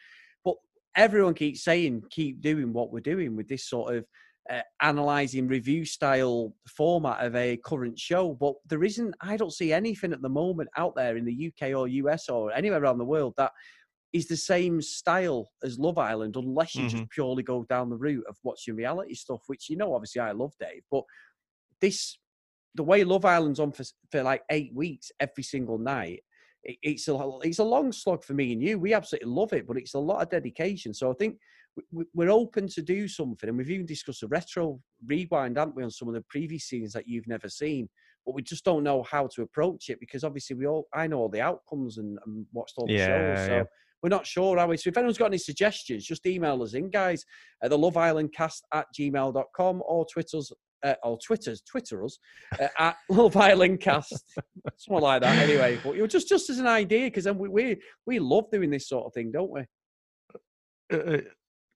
But 0.45 0.55
everyone 0.95 1.35
keeps 1.35 1.64
saying, 1.64 2.05
keep 2.11 2.40
doing 2.40 2.73
what 2.73 2.92
we're 2.92 3.01
doing 3.01 3.37
with 3.37 3.49
this 3.49 3.69
sort 3.69 3.95
of 3.95 4.07
uh, 4.51 4.61
analyzing 4.81 5.49
review 5.49 5.85
style 5.85 6.55
format 6.69 7.25
of 7.25 7.35
a 7.37 7.57
current 7.59 7.99
show 7.99 8.35
but 8.35 8.55
there 8.69 8.85
isn't 8.85 9.15
i 9.21 9.37
don't 9.37 9.53
see 9.53 9.73
anything 9.73 10.13
at 10.13 10.23
the 10.23 10.29
moment 10.29 10.69
out 10.77 10.95
there 10.97 11.17
in 11.17 11.25
the 11.25 11.49
uk 11.49 11.71
or 11.71 11.89
us 11.89 12.29
or 12.29 12.53
anywhere 12.53 12.83
around 12.83 12.99
the 12.99 13.05
world 13.05 13.35
that 13.37 13.53
is 14.13 14.29
the 14.29 14.37
same 14.37 14.81
style 14.81 15.51
as 15.63 15.79
love 15.79 15.99
island 15.99 16.37
unless 16.37 16.75
you 16.75 16.83
mm-hmm. 16.83 16.99
just 16.99 17.11
purely 17.11 17.43
go 17.43 17.65
down 17.65 17.91
the 17.91 17.97
route 17.97 18.25
of 18.29 18.37
watching 18.45 18.77
reality 18.77 19.15
stuff 19.15 19.41
which 19.47 19.69
you 19.69 19.77
know 19.77 19.95
obviously 19.95 20.21
i 20.21 20.33
love 20.33 20.53
dave 20.61 20.83
but 20.91 21.03
this 21.81 22.19
the 22.75 22.85
way 22.85 23.05
love 23.05 23.25
island's 23.25 23.61
on 23.61 23.73
for, 23.73 23.85
for 24.11 24.23
like 24.23 24.43
eight 24.51 24.73
weeks 24.75 25.11
every 25.21 25.43
single 25.43 25.79
night 25.79 26.21
it's 26.63 27.09
a 27.09 27.39
it's 27.43 27.59
a 27.59 27.65
long 27.65 27.93
slog 27.93 28.25
for 28.25 28.35
me 28.35 28.53
and 28.53 28.63
you 28.63 28.79
we 28.79 28.93
absolutely 28.93 29.31
love 29.31 29.53
it 29.53 29.67
but 29.67 29.77
it's 29.77 29.95
a 29.95 29.99
lot 29.99 30.23
of 30.23 30.31
dedication 30.31 30.93
so 30.93 31.11
i 31.11 31.15
think 31.15 31.37
we're 32.15 32.31
open 32.31 32.69
to 32.69 32.83
do 32.83 33.09
something, 33.09 33.49
and 33.49 33.59
we've 33.59 33.71
even 33.71 33.87
discussed 33.87 34.23
a 34.23 34.29
retro 34.29 34.81
rewind, 35.07 35.59
haven't 35.59 35.77
we, 35.77 35.83
on 35.83 35.91
some 35.91 36.09
of 36.09 36.15
the 36.15 36.25
previous 36.29 36.65
scenes 36.65 36.93
that 36.93 37.07
you've 37.07 37.29
never 37.29 37.49
seen. 37.49 37.89
But 38.25 38.35
we 38.35 38.43
just 38.43 38.65
don't 38.65 38.83
know 38.83 39.03
how 39.05 39.29
to 39.35 39.43
approach 39.43 39.89
it 39.89 40.01
because 40.01 40.25
obviously 40.25 40.57
we 40.57 40.67
all 40.67 40.89
I 40.93 41.07
know 41.07 41.19
all 41.19 41.29
the 41.29 41.41
outcomes 41.41 41.99
and, 41.99 42.19
and 42.27 42.47
watched 42.53 42.75
all 42.77 42.87
the 42.87 42.95
yeah, 42.95 43.07
shows, 43.37 43.47
so 43.47 43.53
yeah. 43.57 43.62
we're 44.03 44.09
not 44.09 44.27
sure 44.27 44.59
how 44.59 44.67
we. 44.67 44.77
So 44.77 44.89
if 44.89 44.97
anyone's 44.97 45.19
got 45.19 45.27
any 45.27 45.39
suggestions, 45.39 46.05
just 46.05 46.27
email 46.27 46.62
us 46.62 46.75
in, 46.75 46.91
guys, 46.91 47.25
at 47.62 47.71
the 47.71 47.79
Love 47.79 47.97
Island 47.97 48.33
Cast 48.35 48.65
at 48.73 48.87
gmail.com 48.99 49.83
or 49.87 50.07
Twitter's 50.12 50.53
uh, 50.85 50.95
or 51.03 51.19
Twitter's 51.25 51.62
Twitter 51.62 52.05
us 52.05 52.19
uh, 52.61 52.69
at 52.79 52.97
Love 53.09 53.37
Island 53.37 53.81
Cast, 53.81 54.41
something 54.77 55.03
like 55.03 55.23
that. 55.23 55.39
Anyway, 55.39 55.79
but 55.85 55.95
you 55.95 56.01
know, 56.01 56.07
just 56.07 56.29
just 56.29 56.51
as 56.51 56.59
an 56.59 56.67
idea, 56.67 57.07
because 57.07 57.25
then 57.25 57.39
we, 57.39 57.49
we 57.49 57.77
we 58.07 58.19
love 58.19 58.45
doing 58.51 58.71
this 58.71 58.89
sort 58.89 59.07
of 59.07 59.12
thing, 59.12 59.31
don't 59.31 59.51
we? 59.51 59.61
Uh, 60.93 60.97
uh 60.97 61.21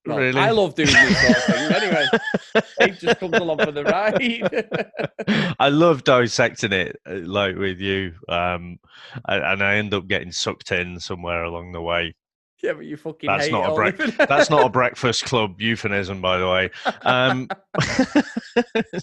well, 0.07 0.19
really? 0.19 0.41
I 0.41 0.51
love 0.51 0.75
doing 0.75 0.89
this 0.89 1.21
sort 1.21 1.37
of 1.37 1.45
thing. 1.45 1.73
Anyway, 1.73 2.07
Dave 2.81 2.99
just 2.99 3.21
comes 3.21 3.37
along 3.37 3.59
for 3.59 3.73
the 3.73 3.85
ride. 3.85 5.55
I 5.61 5.69
love 5.69 6.05
dissecting 6.05 6.73
it, 6.73 6.97
uh, 7.09 7.17
like 7.17 7.57
with 7.57 7.81
you, 7.81 8.15
um, 8.29 8.79
and 9.27 9.63
I 9.63 9.77
end 9.77 9.93
up 9.95 10.07
getting 10.09 10.33
sucked 10.33 10.73
in 10.73 10.99
somewhere 11.01 11.45
along 11.45 11.73
the 11.73 11.83
way. 11.83 12.15
Yeah, 12.63 12.75
but 12.75 12.85
you 12.85 12.97
fucking 12.99 13.27
That's 13.29 13.47
hate 13.47 13.53
not 13.53 13.79
it 13.79 14.01
a 14.01 14.03
even- 14.05 14.27
That's 14.29 14.51
not 14.51 14.67
a 14.67 14.69
breakfast 14.71 15.25
club 15.25 15.61
euphemism, 15.61 16.21
by 16.21 16.39
the 16.39 16.49
way. 16.49 16.71
Um, 17.03 17.49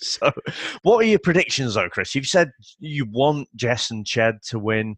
so, 0.02 0.32
what 0.84 1.04
are 1.04 1.08
your 1.08 1.20
predictions, 1.20 1.74
though, 1.74 1.90
Chris? 1.90 2.14
You've 2.14 2.28
said 2.28 2.52
you 2.80 3.06
want 3.10 3.48
Jess 3.56 3.90
and 3.92 4.06
Ched 4.06 4.42
to 4.50 4.60
win. 4.60 4.96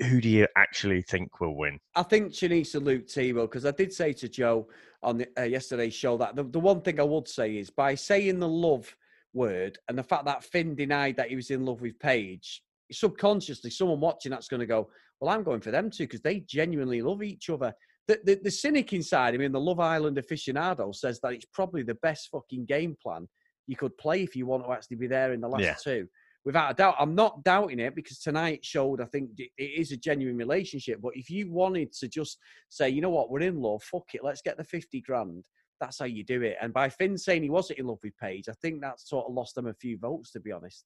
Who 0.00 0.20
do 0.20 0.28
you 0.28 0.46
actually 0.56 1.02
think 1.02 1.40
will 1.40 1.56
win? 1.56 1.78
I 1.94 2.02
think 2.02 2.40
needs 2.42 2.70
to 2.72 2.80
Luke 2.80 3.06
Tebow 3.06 3.42
because 3.42 3.64
I 3.64 3.70
did 3.70 3.92
say 3.92 4.12
to 4.14 4.28
Joe 4.28 4.68
on 5.04 5.18
the, 5.18 5.28
uh, 5.38 5.44
yesterday's 5.44 5.94
show 5.94 6.16
that 6.16 6.34
the, 6.34 6.44
the 6.44 6.58
one 6.60 6.80
thing 6.80 6.98
I 6.98 7.04
would 7.04 7.28
say 7.28 7.56
is 7.56 7.70
by 7.70 7.94
saying 7.94 8.38
the 8.38 8.48
love 8.48 8.94
word 9.32 9.78
and 9.88 9.98
the 9.98 10.02
fact 10.02 10.24
that 10.26 10.44
Finn 10.44 10.74
denied 10.74 11.16
that 11.16 11.28
he 11.28 11.36
was 11.36 11.50
in 11.50 11.64
love 11.64 11.80
with 11.80 11.98
Paige, 11.98 12.62
subconsciously 12.90 13.70
someone 13.70 14.00
watching 14.00 14.30
that's 14.30 14.48
going 14.48 14.60
to 14.60 14.66
go, 14.66 14.88
well, 15.20 15.34
I'm 15.34 15.42
going 15.42 15.60
for 15.60 15.70
them 15.70 15.90
too 15.90 16.04
because 16.04 16.22
they 16.22 16.40
genuinely 16.40 17.02
love 17.02 17.22
each 17.22 17.50
other. 17.50 17.72
The, 18.08 18.20
the, 18.24 18.40
the 18.42 18.50
cynic 18.50 18.92
inside, 18.92 19.34
I 19.34 19.38
mean, 19.38 19.52
the 19.52 19.60
Love 19.60 19.80
Island 19.80 20.18
aficionado 20.18 20.94
says 20.94 21.20
that 21.22 21.32
it's 21.32 21.46
probably 21.52 21.82
the 21.82 21.94
best 21.96 22.28
fucking 22.30 22.66
game 22.66 22.96
plan 23.02 23.26
you 23.66 23.76
could 23.76 23.96
play 23.96 24.22
if 24.22 24.36
you 24.36 24.46
want 24.46 24.64
to 24.64 24.72
actually 24.72 24.98
be 24.98 25.06
there 25.06 25.32
in 25.32 25.40
the 25.40 25.48
last 25.48 25.62
Yeah. 25.62 25.74
two. 25.82 26.08
Without 26.44 26.72
a 26.72 26.74
doubt, 26.74 26.96
I'm 26.98 27.14
not 27.14 27.42
doubting 27.42 27.80
it 27.80 27.94
because 27.94 28.18
tonight 28.18 28.64
showed 28.64 29.00
I 29.00 29.06
think 29.06 29.30
it 29.38 29.50
is 29.58 29.92
a 29.92 29.96
genuine 29.96 30.36
relationship. 30.36 31.00
But 31.00 31.16
if 31.16 31.30
you 31.30 31.50
wanted 31.50 31.92
to 31.94 32.08
just 32.08 32.38
say, 32.68 32.90
you 32.90 33.00
know 33.00 33.10
what, 33.10 33.30
we're 33.30 33.40
in 33.40 33.60
love, 33.60 33.82
fuck 33.82 34.14
it, 34.14 34.22
let's 34.22 34.42
get 34.42 34.58
the 34.58 34.64
50 34.64 35.00
grand, 35.00 35.46
that's 35.80 35.98
how 35.98 36.04
you 36.04 36.22
do 36.22 36.42
it. 36.42 36.56
And 36.60 36.72
by 36.72 36.90
Finn 36.90 37.16
saying 37.16 37.42
he 37.42 37.50
wasn't 37.50 37.78
in 37.78 37.86
love 37.86 37.98
with 38.02 38.16
Paige, 38.18 38.48
I 38.48 38.54
think 38.60 38.80
that 38.82 39.00
sort 39.00 39.26
of 39.26 39.34
lost 39.34 39.54
them 39.54 39.66
a 39.66 39.74
few 39.74 39.96
votes, 39.98 40.32
to 40.32 40.40
be 40.40 40.52
honest. 40.52 40.84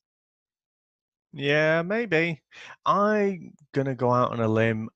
Yeah, 1.32 1.82
maybe. 1.82 2.40
I'm 2.86 3.52
gonna 3.74 3.94
go 3.94 4.10
out 4.10 4.32
on 4.32 4.40
a 4.40 4.48
limb 4.48 4.88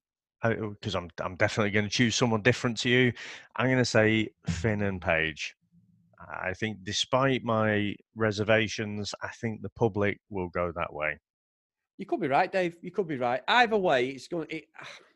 uh, 0.42 0.54
because 0.54 0.94
I'm 0.94 1.10
I'm 1.20 1.36
definitely 1.36 1.70
to 1.84 1.90
choose 1.90 2.16
someone 2.16 2.42
different 2.42 2.78
to 2.78 2.88
you. 2.88 3.12
I'm 3.56 3.66
to 3.78 3.84
say 3.84 4.30
Finn 4.46 4.82
and 4.82 5.00
Paige. 5.00 5.54
I 6.28 6.52
think, 6.54 6.78
despite 6.82 7.44
my 7.44 7.94
reservations, 8.14 9.14
I 9.22 9.28
think 9.28 9.62
the 9.62 9.70
public 9.70 10.20
will 10.30 10.48
go 10.48 10.72
that 10.74 10.92
way. 10.92 11.18
You 11.98 12.06
could 12.06 12.20
be 12.20 12.28
right, 12.28 12.50
Dave. 12.50 12.76
You 12.82 12.90
could 12.90 13.08
be 13.08 13.16
right. 13.16 13.42
Either 13.48 13.76
way, 13.76 14.08
it's 14.08 14.28
going. 14.28 14.46
It, 14.50 14.64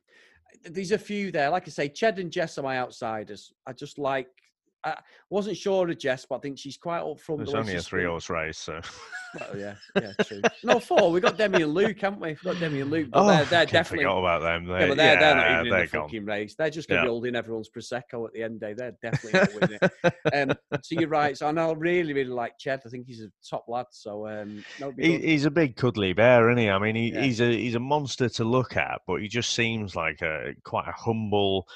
there's 0.65 0.93
a 0.93 0.99
few 0.99 1.31
there. 1.31 1.51
Like 1.51 1.65
I 1.67 1.71
say, 1.71 1.89
Ched 1.89 2.19
and 2.19 2.31
Jess 2.31 2.59
are 2.59 2.63
my 2.63 2.79
outsiders. 2.79 3.53
I 3.67 3.73
just 3.73 3.99
like. 3.99 4.29
I 4.85 4.97
wasn't 5.31 5.57
sure 5.57 5.89
of 5.89 5.99
Jess, 5.99 6.27
but 6.29 6.37
I 6.37 6.39
think 6.39 6.59
she's 6.59 6.77
quite 6.77 7.03
upfront. 7.03 7.43
It's 7.43 7.53
the 7.53 7.59
only 7.59 7.75
a 7.75 7.81
three-horse 7.83 8.31
race, 8.31 8.57
so 8.59 8.81
Well, 9.41 9.59
yeah, 9.59 9.75
yeah, 10.01 10.13
true. 10.25 10.41
No, 10.63 10.79
four. 10.79 11.11
We 11.11 11.21
got 11.21 11.37
Demi 11.37 11.63
and 11.63 11.75
Luke, 11.75 12.01
haven't 12.01 12.21
we? 12.21 12.29
We've 12.29 12.43
got 12.43 12.61
Demi 12.61 12.81
and 12.83 12.91
Luke, 12.91 13.09
but 13.11 13.23
oh, 13.25 13.27
they're, 13.27 13.45
they're 13.47 13.67
definitely. 13.67 14.05
forgot 14.05 14.19
about 14.19 14.43
them. 14.43 14.69
Yeah, 14.69 14.79
They- 14.79 14.89
but 14.89 14.97
they're, 14.97 15.19
they're 15.19 15.35
not 15.35 15.51
even 15.51 15.67
in 15.67 15.73
they're 15.73 15.87
the 15.87 15.93
gone. 15.93 16.03
fucking 16.03 16.25
race. 16.25 16.55
They're 16.55 16.71
just 16.71 16.89
going 16.89 16.99
to 16.99 17.03
Yeah. 17.03 17.07
be 17.07 17.11
holding 17.11 17.35
everyone's 17.35 17.69
prosecco 17.69 18.27
at 18.27 18.33
the 18.33 18.43
end 18.45 18.61
day. 18.61 18.75
They're 18.75 18.97
definitely 19.03 19.41
not 19.41 19.55
winning 19.55 19.79
it. 19.83 19.93
Um, 20.33 20.57
so 20.83 21.01
you're 21.01 21.09
right. 21.09 21.37
So 21.37 21.47
I 21.47 21.53
know 21.53 21.71
I 21.71 21.75
really, 21.75 22.13
really 22.13 22.31
like 22.31 22.53
Ched. 22.65 22.81
I 22.87 22.89
think 22.89 23.07
he's 23.07 23.23
a 23.23 23.29
top 23.49 23.65
lad. 23.69 23.87
So 23.91 24.27
um, 24.29 24.65
He, 24.99 25.19
he's 25.19 25.45
a 25.47 25.51
big 25.51 25.77
cuddly 25.77 26.13
bear, 26.13 26.51
isn't 26.51 26.59
he? 26.63 26.69
I 26.71 26.79
mean, 26.79 26.95
he, 26.97 27.13
Yeah. 27.13 27.23
he's 27.23 27.41
a 27.41 27.51
he's 27.51 27.75
a 27.75 27.81
monster 27.81 28.29
to 28.29 28.45
look 28.45 28.77
at, 28.77 29.01
but 29.07 29.21
he 29.21 29.29
just 29.29 29.53
seems 29.53 29.95
like 29.97 30.21
a 30.23 30.53
quite 30.65 30.89
a 30.89 30.93
humble, 30.93 31.67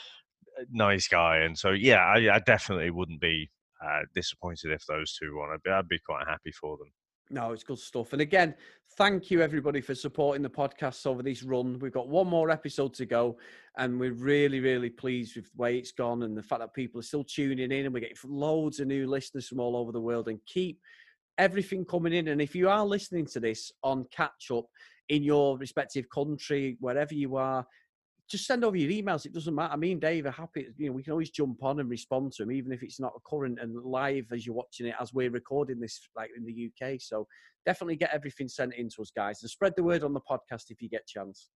nice 0.71 1.09
guy. 1.09 1.39
And 1.39 1.59
so, 1.59 1.71
yeah, 1.71 1.99
I, 1.99 2.37
I 2.37 2.39
definitely 2.41 2.91
wouldn't 2.91 3.21
be 3.21 3.51
uh, 3.85 4.01
disappointed 4.15 4.73
if 4.73 4.85
those 4.87 5.17
two 5.17 5.37
won. 5.37 5.51
I'd 5.53 5.63
be, 5.63 5.71
I'd 5.71 5.89
be 5.89 5.99
quite 5.99 6.27
happy 6.27 6.53
for 6.53 6.77
them. 6.77 6.93
No, 7.33 7.53
it's 7.53 7.63
good 7.63 7.79
stuff. 7.79 8.13
And 8.13 8.21
again, 8.21 8.55
thank 8.97 9.31
you 9.31 9.41
everybody 9.41 9.81
for 9.81 9.95
supporting 9.95 10.43
the 10.43 10.51
podcast 10.51 11.07
over 11.07 11.23
this 11.23 11.45
run. 11.45 11.79
We've 11.79 11.93
got 11.93 12.09
one 12.09 12.27
more 12.27 12.51
episode 12.51 12.93
to 12.95 13.07
go, 13.07 13.39
and 13.79 14.01
we're 14.01 14.15
really, 14.15 14.59
really 14.59 14.91
pleased 14.91 15.37
with 15.37 15.45
the 15.45 15.57
way 15.57 15.79
it's 15.79 15.93
gone 15.93 16.25
and 16.25 16.37
the 16.37 16.43
fact 16.43 16.61
that 16.61 16.75
people 16.75 16.99
are 16.99 17.05
still 17.05 17.23
tuning 17.23 17.71
in, 17.71 17.85
and 17.87 17.95
we're 17.95 18.01
getting 18.01 18.17
loads 18.25 18.81
of 18.81 18.89
new 18.89 19.07
listeners 19.07 19.47
from 19.47 19.61
all 19.61 19.77
over 19.77 19.93
the 19.93 20.01
world. 20.01 20.27
And 20.27 20.41
keep 20.45 20.81
everything 21.39 21.85
coming 21.85 22.13
in. 22.13 22.29
And 22.29 22.43
if 22.43 22.55
you 22.55 22.69
are 22.69 22.85
listening 22.85 23.27
to 23.27 23.41
this 23.41 23.71
on 23.85 24.07
catch 24.11 24.51
up 24.53 24.67
in 25.09 25.23
your 25.23 25.57
respective 25.57 26.11
country, 26.11 26.77
wherever 26.81 27.15
you 27.15 27.37
are, 27.37 27.65
just 28.31 28.47
send 28.47 28.65
over 28.65 28.77
your 28.77 28.91
emails. 28.91 29.27
It 29.27 29.35
doesn't 29.35 29.55
matter. 29.55 29.77
Me 29.77 29.93
and 29.93 30.01
Dave 30.01 30.25
are 30.27 30.31
happy. 30.31 30.69
You 30.77 30.87
know, 30.87 30.93
we 30.93 31.03
can 31.03 31.13
always 31.13 31.31
jump 31.31 31.63
on 31.65 31.81
and 31.81 31.91
respond 31.91 32.33
to 32.33 32.45
them, 32.45 32.53
even 32.53 32.73
if 32.73 32.83
it's 32.83 33.01
not 33.01 33.13
current 33.27 33.59
and 33.61 33.75
live 33.85 34.27
as 34.33 34.47
you're 34.47 34.55
watching 34.55 34.87
it 34.87 34.95
as 35.01 35.13
we're 35.13 35.31
recording 35.31 35.81
this, 35.81 36.09
like 36.17 36.31
in 36.37 36.45
the 36.45 36.71
UK. 36.71 37.01
So 37.01 37.27
definitely 37.67 37.97
get 37.97 38.15
everything 38.15 38.49
sent 38.49 38.75
in 38.75 38.89
to 38.91 39.03
us, 39.03 39.11
guys, 39.11 39.43
and 39.43 39.51
spread 39.51 39.75
the 39.77 39.83
word 39.83 40.05
on 40.05 40.13
the 40.13 40.21
podcast 40.21 40.71
if 40.71 40.81
you 40.81 40.89
get 40.89 41.07
chance. 41.07 41.51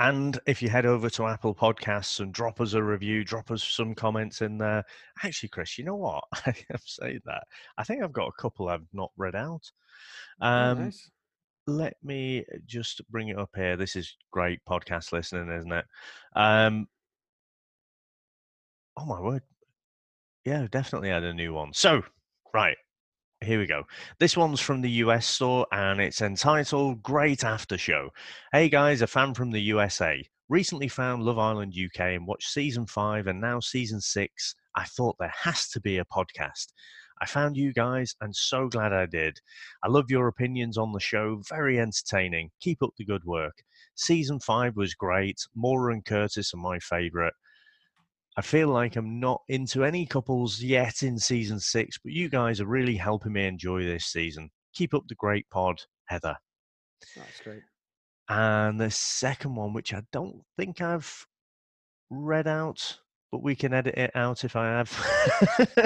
And 0.00 0.40
if 0.46 0.60
you 0.60 0.68
head 0.68 0.86
over 0.86 1.08
to 1.10 1.26
Apple 1.26 1.54
Podcasts 1.54 2.18
and 2.18 2.32
drop 2.32 2.60
us 2.60 2.72
a 2.72 2.82
review, 2.82 3.22
drop 3.24 3.52
us 3.52 3.62
some 3.62 3.94
comments 3.94 4.42
in 4.42 4.58
there. 4.58 4.84
Actually, 5.22 5.50
Chris, 5.50 5.78
you 5.78 5.84
know 5.84 5.94
what? 5.94 6.24
I 6.46 6.54
have 6.70 6.82
said 6.84 7.20
that. 7.26 7.44
I 7.78 7.84
think 7.84 8.02
I've 8.02 8.12
got 8.12 8.26
a 8.28 8.42
couple 8.42 8.68
I've 8.68 8.86
not 8.92 9.12
read 9.16 9.36
out. 9.36 9.70
Oh, 10.40 10.46
Um, 10.46 10.78
nice. 10.84 11.10
Let 11.66 11.96
me 12.02 12.44
just 12.66 13.02
bring 13.10 13.28
it 13.28 13.38
up 13.38 13.50
here. 13.54 13.76
This 13.76 13.96
is 13.96 14.16
great 14.30 14.60
podcast 14.68 15.12
listening, 15.12 15.50
isn't 15.56 15.72
it? 15.72 15.84
Um, 16.34 16.86
oh 18.96 19.06
my 19.06 19.20
word. 19.20 19.42
Yeah, 20.44 20.66
definitely 20.70 21.10
had 21.10 21.22
a 21.22 21.34
new 21.34 21.52
one. 21.52 21.72
So, 21.72 22.02
right, 22.52 22.76
here 23.42 23.60
we 23.60 23.66
go. 23.66 23.84
This 24.18 24.36
one's 24.36 24.60
from 24.60 24.80
the 24.80 24.90
US 24.90 25.26
store 25.26 25.66
and 25.72 26.00
it's 26.00 26.20
entitled 26.20 27.02
Great 27.02 27.44
After 27.44 27.78
Show. 27.78 28.10
Hey 28.52 28.68
guys, 28.68 29.02
a 29.02 29.06
fan 29.06 29.34
from 29.34 29.50
the 29.50 29.60
USA. 29.60 30.22
Recently 30.48 30.88
found 30.88 31.22
Love 31.22 31.38
Island 31.38 31.74
UK 31.74 32.00
and 32.00 32.26
watched 32.26 32.50
season 32.50 32.86
five 32.86 33.26
and 33.28 33.40
now 33.40 33.60
season 33.60 34.00
six. 34.00 34.54
I 34.76 34.84
thought 34.84 35.16
there 35.18 35.32
has 35.34 35.68
to 35.68 35.80
be 35.80 35.98
a 35.98 36.04
podcast. 36.04 36.72
I 37.22 37.26
found 37.26 37.56
you 37.56 37.72
guys 37.72 38.16
and 38.20 38.34
so 38.34 38.66
glad 38.66 38.92
I 38.92 39.06
did. 39.06 39.38
I 39.84 39.88
love 39.88 40.10
your 40.10 40.26
opinions 40.26 40.76
on 40.76 40.90
the 40.90 40.98
show, 40.98 41.40
very 41.48 41.78
entertaining. 41.78 42.50
Keep 42.60 42.82
up 42.82 42.90
the 42.98 43.04
good 43.04 43.22
work. 43.24 43.54
Season 43.94 44.40
five 44.40 44.74
was 44.74 44.94
great. 44.94 45.38
Maura 45.54 45.94
and 45.94 46.04
Curtis 46.04 46.52
are 46.52 46.56
my 46.56 46.80
favourite. 46.80 47.32
I 48.36 48.42
feel 48.42 48.68
like 48.68 48.96
I'm 48.96 49.20
not 49.20 49.40
into 49.48 49.84
any 49.84 50.04
couples 50.04 50.60
yet 50.60 51.04
in 51.04 51.16
season 51.16 51.60
six, 51.60 51.96
but 52.02 52.12
you 52.12 52.28
guys 52.28 52.60
are 52.60 52.66
really 52.66 52.96
helping 52.96 53.34
me 53.34 53.46
enjoy 53.46 53.84
this 53.84 54.06
season. 54.06 54.50
Keep 54.74 54.92
up 54.92 55.04
the 55.06 55.14
great 55.14 55.48
pod, 55.48 55.80
Heather. 56.06 56.34
That's 57.14 57.40
great. 57.40 57.62
And 58.30 58.80
the 58.80 58.90
second 58.90 59.54
one, 59.54 59.72
which 59.72 59.94
I 59.94 60.02
don't 60.10 60.40
think 60.56 60.80
I've 60.80 61.24
read 62.10 62.48
out, 62.48 62.98
but 63.32 63.42
we 63.42 63.56
can 63.56 63.72
edit 63.72 63.94
it 63.96 64.10
out 64.14 64.44
if 64.44 64.54
I 64.54 64.66
have. 64.66 64.92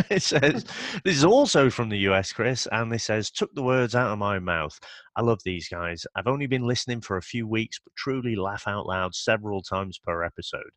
it 0.11 0.21
says, 0.21 0.65
This 1.05 1.17
is 1.17 1.25
also 1.25 1.71
from 1.71 1.89
the 1.89 1.99
US, 2.11 2.33
Chris, 2.33 2.67
and 2.73 2.91
this 2.91 3.05
says, 3.05 3.31
Took 3.31 3.55
the 3.55 3.63
words 3.63 3.95
out 3.95 4.11
of 4.13 4.19
my 4.19 4.41
mouth. 4.41 4.77
I 5.15 5.23
love 5.23 5.39
these 5.45 5.69
guys. 5.69 6.05
I've 6.17 6.27
only 6.27 6.49
been 6.49 6.67
listening 6.67 7.01
for 7.01 7.17
a 7.17 7.23
few 7.23 7.47
weeks, 7.47 7.79
but 7.83 7.95
truly 7.97 8.35
laugh 8.35 8.65
out 8.67 8.87
loud 8.87 9.15
several 9.15 9.63
times 9.63 10.01
per 10.05 10.25
episode. 10.25 10.71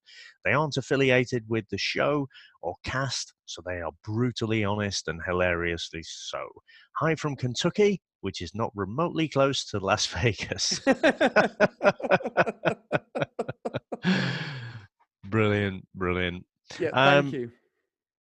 They 0.46 0.54
aren't 0.54 0.78
affiliated 0.78 1.44
with 1.50 1.68
the 1.70 1.80
show 1.80 2.28
or 2.62 2.76
cast, 2.84 3.34
so 3.46 3.64
they 3.66 3.82
are 3.82 3.92
brutally 4.04 4.64
honest 4.64 5.08
and 5.08 5.20
hilariously 5.26 6.04
so. 6.04 6.48
Hi 6.98 7.16
from 7.16 7.36
Kentucky, 7.36 8.00
which 8.22 8.44
is 8.44 8.54
not 8.54 8.72
remotely 8.76 9.28
close 9.28 9.66
to 9.72 9.80
Las 9.80 10.06
Vegas. 10.22 10.82
brilliant, 15.26 15.88
brilliant. 15.96 16.46
Yeah, 16.80 16.90
thank 16.94 17.26
Um, 17.26 17.34
you. 17.34 17.52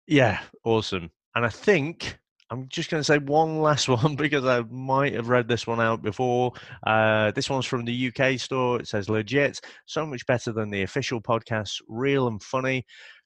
Yeah, 0.06 0.40
awesome. 0.64 1.10
And 1.34 1.44
I 1.44 1.50
think 1.50 2.18
I'm 2.50 2.66
just 2.68 2.90
going 2.90 3.00
to 3.00 3.04
say 3.04 3.18
one 3.18 3.58
last 3.62 3.88
one 3.88 4.16
because 4.16 4.44
I 4.44 4.62
might 4.70 5.14
have 5.14 5.28
read 5.28 5.48
this 5.48 5.66
one 5.66 5.80
out 5.80 6.02
before. 6.02 6.52
Uh, 6.86 7.30
this 7.32 7.50
one's 7.50 7.66
from 7.66 7.84
the 7.84 8.08
UK 8.12 8.38
store. 8.40 8.80
It 8.80 8.88
says 8.88 9.08
legit, 9.08 9.60
so 9.86 10.06
much 10.06 10.24
better 10.26 10.52
than 10.52 10.70
the 10.70 10.82
official 10.82 11.20
podcast, 11.20 11.80
real 11.88 12.26
and 12.28 12.42
funny. 12.42 12.84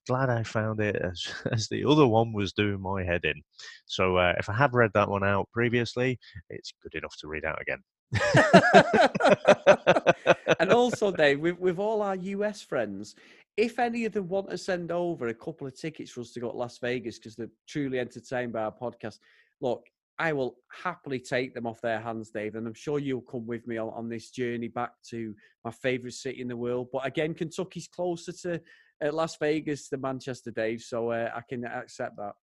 Glad 0.09 0.31
I 0.31 0.43
found 0.43 0.81
it 0.81 0.97
as, 0.97 1.25
as 1.53 1.69
the 1.69 1.85
other 1.85 2.07
one 2.07 2.33
was 2.33 2.53
doing 2.53 2.81
my 2.81 3.05
head 3.05 3.21
in. 3.25 3.41
So 3.87 4.17
uh, 4.17 4.35
if 4.39 4.49
I 4.49 4.55
have 4.55 4.75
read 4.75 4.91
that 4.95 5.09
one 5.09 5.23
out 5.23 5.49
previously, 5.53 6.19
it's 6.51 6.73
good 6.83 6.95
enough 6.99 7.15
to 7.21 7.29
read 7.29 7.45
out 7.45 7.63
again. 7.63 7.79
and 10.61 10.73
also, 10.73 11.11
Dave, 11.13 11.41
with, 11.41 11.59
with 11.59 11.79
all 11.79 12.03
our 12.03 12.17
US 12.17 12.63
friends, 12.63 13.15
if 13.57 13.79
any 13.79 14.05
of 14.05 14.13
them 14.13 14.29
want 14.29 14.51
to 14.51 14.59
send 14.59 14.91
over 14.91 15.29
a 15.29 15.35
couple 15.35 15.67
of 15.67 15.79
tickets 15.79 16.11
for 16.11 16.21
us 16.21 16.33
to 16.33 16.41
go 16.41 16.51
to 16.51 16.57
Las 16.57 16.79
Vegas 16.79 17.19
because 17.19 17.37
they're 17.37 17.49
truly 17.69 17.99
entertained 17.99 18.53
by 18.53 18.63
our 18.63 18.73
podcast, 18.73 19.19
look, 19.61 19.87
I 20.19 20.33
will 20.33 20.57
happily 20.71 21.19
take 21.19 21.55
them 21.55 21.67
off 21.67 21.81
their 21.81 22.01
hands, 22.01 22.31
Dave, 22.31 22.55
and 22.55 22.67
I'm 22.67 22.75
sure 22.75 22.99
you'll 22.99 23.23
come 23.23 23.47
with 23.47 23.67
me 23.67 23.79
on, 23.79 23.89
on 23.89 24.09
this 24.09 24.31
journey 24.31 24.69
back 24.69 24.93
to 25.11 25.35
my 25.65 25.71
favourite 25.71 26.15
city 26.15 26.41
in 26.41 26.49
the 26.49 26.57
world. 26.57 26.89
But 26.93 27.07
again, 27.07 27.35
Kentucky's 27.35 27.89
closer 27.89 28.33
to 28.43 28.61
uh, 29.05 29.13
Las 29.13 29.37
Vegas 29.37 29.89
than 29.89 30.03
Manchester, 30.03 30.51
Dave, 30.51 30.83
so 30.83 31.11
uh, 31.11 31.31
I 31.35 31.41
can 31.49 31.65
accept 31.65 32.17
that. 32.19 32.35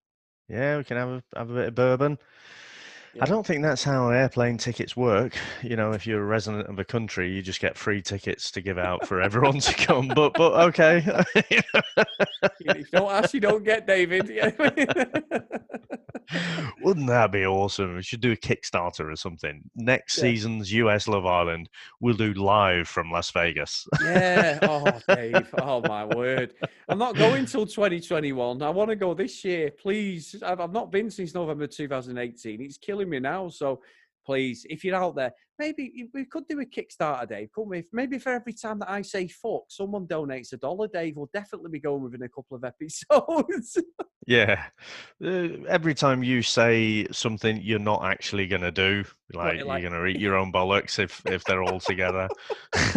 Yeah, 0.49 0.77
we 0.77 0.84
can 0.84 0.97
have 0.97 1.10
a, 1.10 1.23
have 1.38 1.49
a 1.51 1.53
bit 1.53 1.67
of 1.67 1.75
bourbon. 1.75 2.17
I 3.22 3.26
don't 3.26 3.45
think 3.45 3.63
that's 3.63 3.84
how 3.84 4.10
airplane 4.10 4.58
tickets 4.58 4.95
work. 4.95 5.34
You 5.62 5.76
know, 5.76 5.91
if 5.91 6.06
you're 6.06 6.22
a 6.22 6.26
resident 6.26 6.67
of 6.67 6.80
a 6.80 6.86
country, 6.86 7.32
you 7.32 7.41
just 7.41 7.60
get 7.60 7.78
free 7.78 8.02
tickets 8.02 8.52
to 8.52 8.62
give 8.62 8.78
out 8.78 9.08
for 9.08 9.22
everyone 9.22 9.60
to 9.60 9.74
come. 9.74 10.10
But 10.10 10.34
but 10.34 10.54
okay. 10.69 11.04
if 11.36 11.65
you 12.78 12.86
don't 12.91 13.12
ask, 13.12 13.34
you 13.34 13.39
don't 13.39 13.63
get, 13.63 13.88
David. 13.88 14.30
Wouldn't 16.82 17.08
that 17.08 17.32
be 17.32 17.45
awesome? 17.45 17.95
We 17.95 18.04
should 18.04 18.22
do 18.22 18.32
a 18.32 18.38
Kickstarter 18.38 19.12
or 19.12 19.15
something. 19.15 19.62
Next 19.76 20.17
yeah. 20.17 20.24
season's 20.24 20.72
US 20.74 21.08
Love 21.08 21.26
Island, 21.26 21.69
we'll 22.00 22.15
do 22.15 22.34
live 22.34 22.88
from 22.88 23.12
Las 23.12 23.32
Vegas. 23.32 23.88
yeah. 24.02 24.60
Oh, 24.69 25.00
Dave. 25.08 25.50
Oh, 25.58 25.82
my 25.82 26.06
word. 26.06 26.54
I'm 26.88 27.00
not 27.00 27.15
going 27.15 27.45
till 27.45 27.65
2021. 27.65 28.62
I 28.62 28.69
want 28.69 28.89
to 28.89 28.95
go 28.95 29.13
this 29.13 29.43
year, 29.43 29.72
please. 29.72 30.36
I've, 30.43 30.60
I've 30.60 30.72
not 30.72 30.91
been 30.91 31.10
since 31.10 31.34
November 31.34 31.65
2018. 31.65 32.62
It's 32.62 32.78
killing 32.78 32.99
me 33.06 33.20
now. 33.20 33.50
So 33.50 33.82
please, 34.26 34.66
if 34.70 34.84
you're 34.84 34.96
out 34.96 35.16
there, 35.16 35.34
maybe 35.58 36.08
we 36.14 36.26
could 36.26 36.48
do 36.48 36.60
a 36.60 36.66
Kickstarter, 36.66 37.28
Dave. 37.28 37.52
Couldn't 37.52 37.70
we? 37.70 37.84
Maybe 37.92 38.20
for 38.20 38.32
every 38.32 38.54
time 38.54 38.80
that 38.80 38.90
I 38.90 39.02
say 39.02 39.28
fuck, 39.28 39.64
someone 39.70 40.08
donates 40.08 40.54
a 40.54 40.58
dollar, 40.58 40.88
Dave. 40.88 41.16
We'll 41.18 41.30
definitely 41.34 41.72
be 41.72 41.80
going 41.80 42.04
within 42.04 42.22
a 42.24 42.30
couple 42.30 42.56
of 42.56 42.64
episodes. 42.74 43.78
yeah. 44.28 44.66
Uh, 45.24 45.50
every 45.68 45.94
time 45.96 46.24
you 46.24 46.42
say 46.42 47.08
something 47.12 47.60
you're 47.62 47.80
not 47.80 48.04
actually 48.06 48.48
going 48.48 48.62
to 48.62 48.72
do, 48.72 49.04
like, 49.34 49.64
like 49.66 49.82
you're 49.82 49.90
going 49.90 50.02
to 50.02 50.08
eat 50.08 50.22
your 50.22 50.36
own 50.38 50.52
bollocks 50.52 51.00
if, 51.00 51.22
if 51.26 51.44
they're 51.44 51.64
all 51.64 51.80
together. 51.80 52.28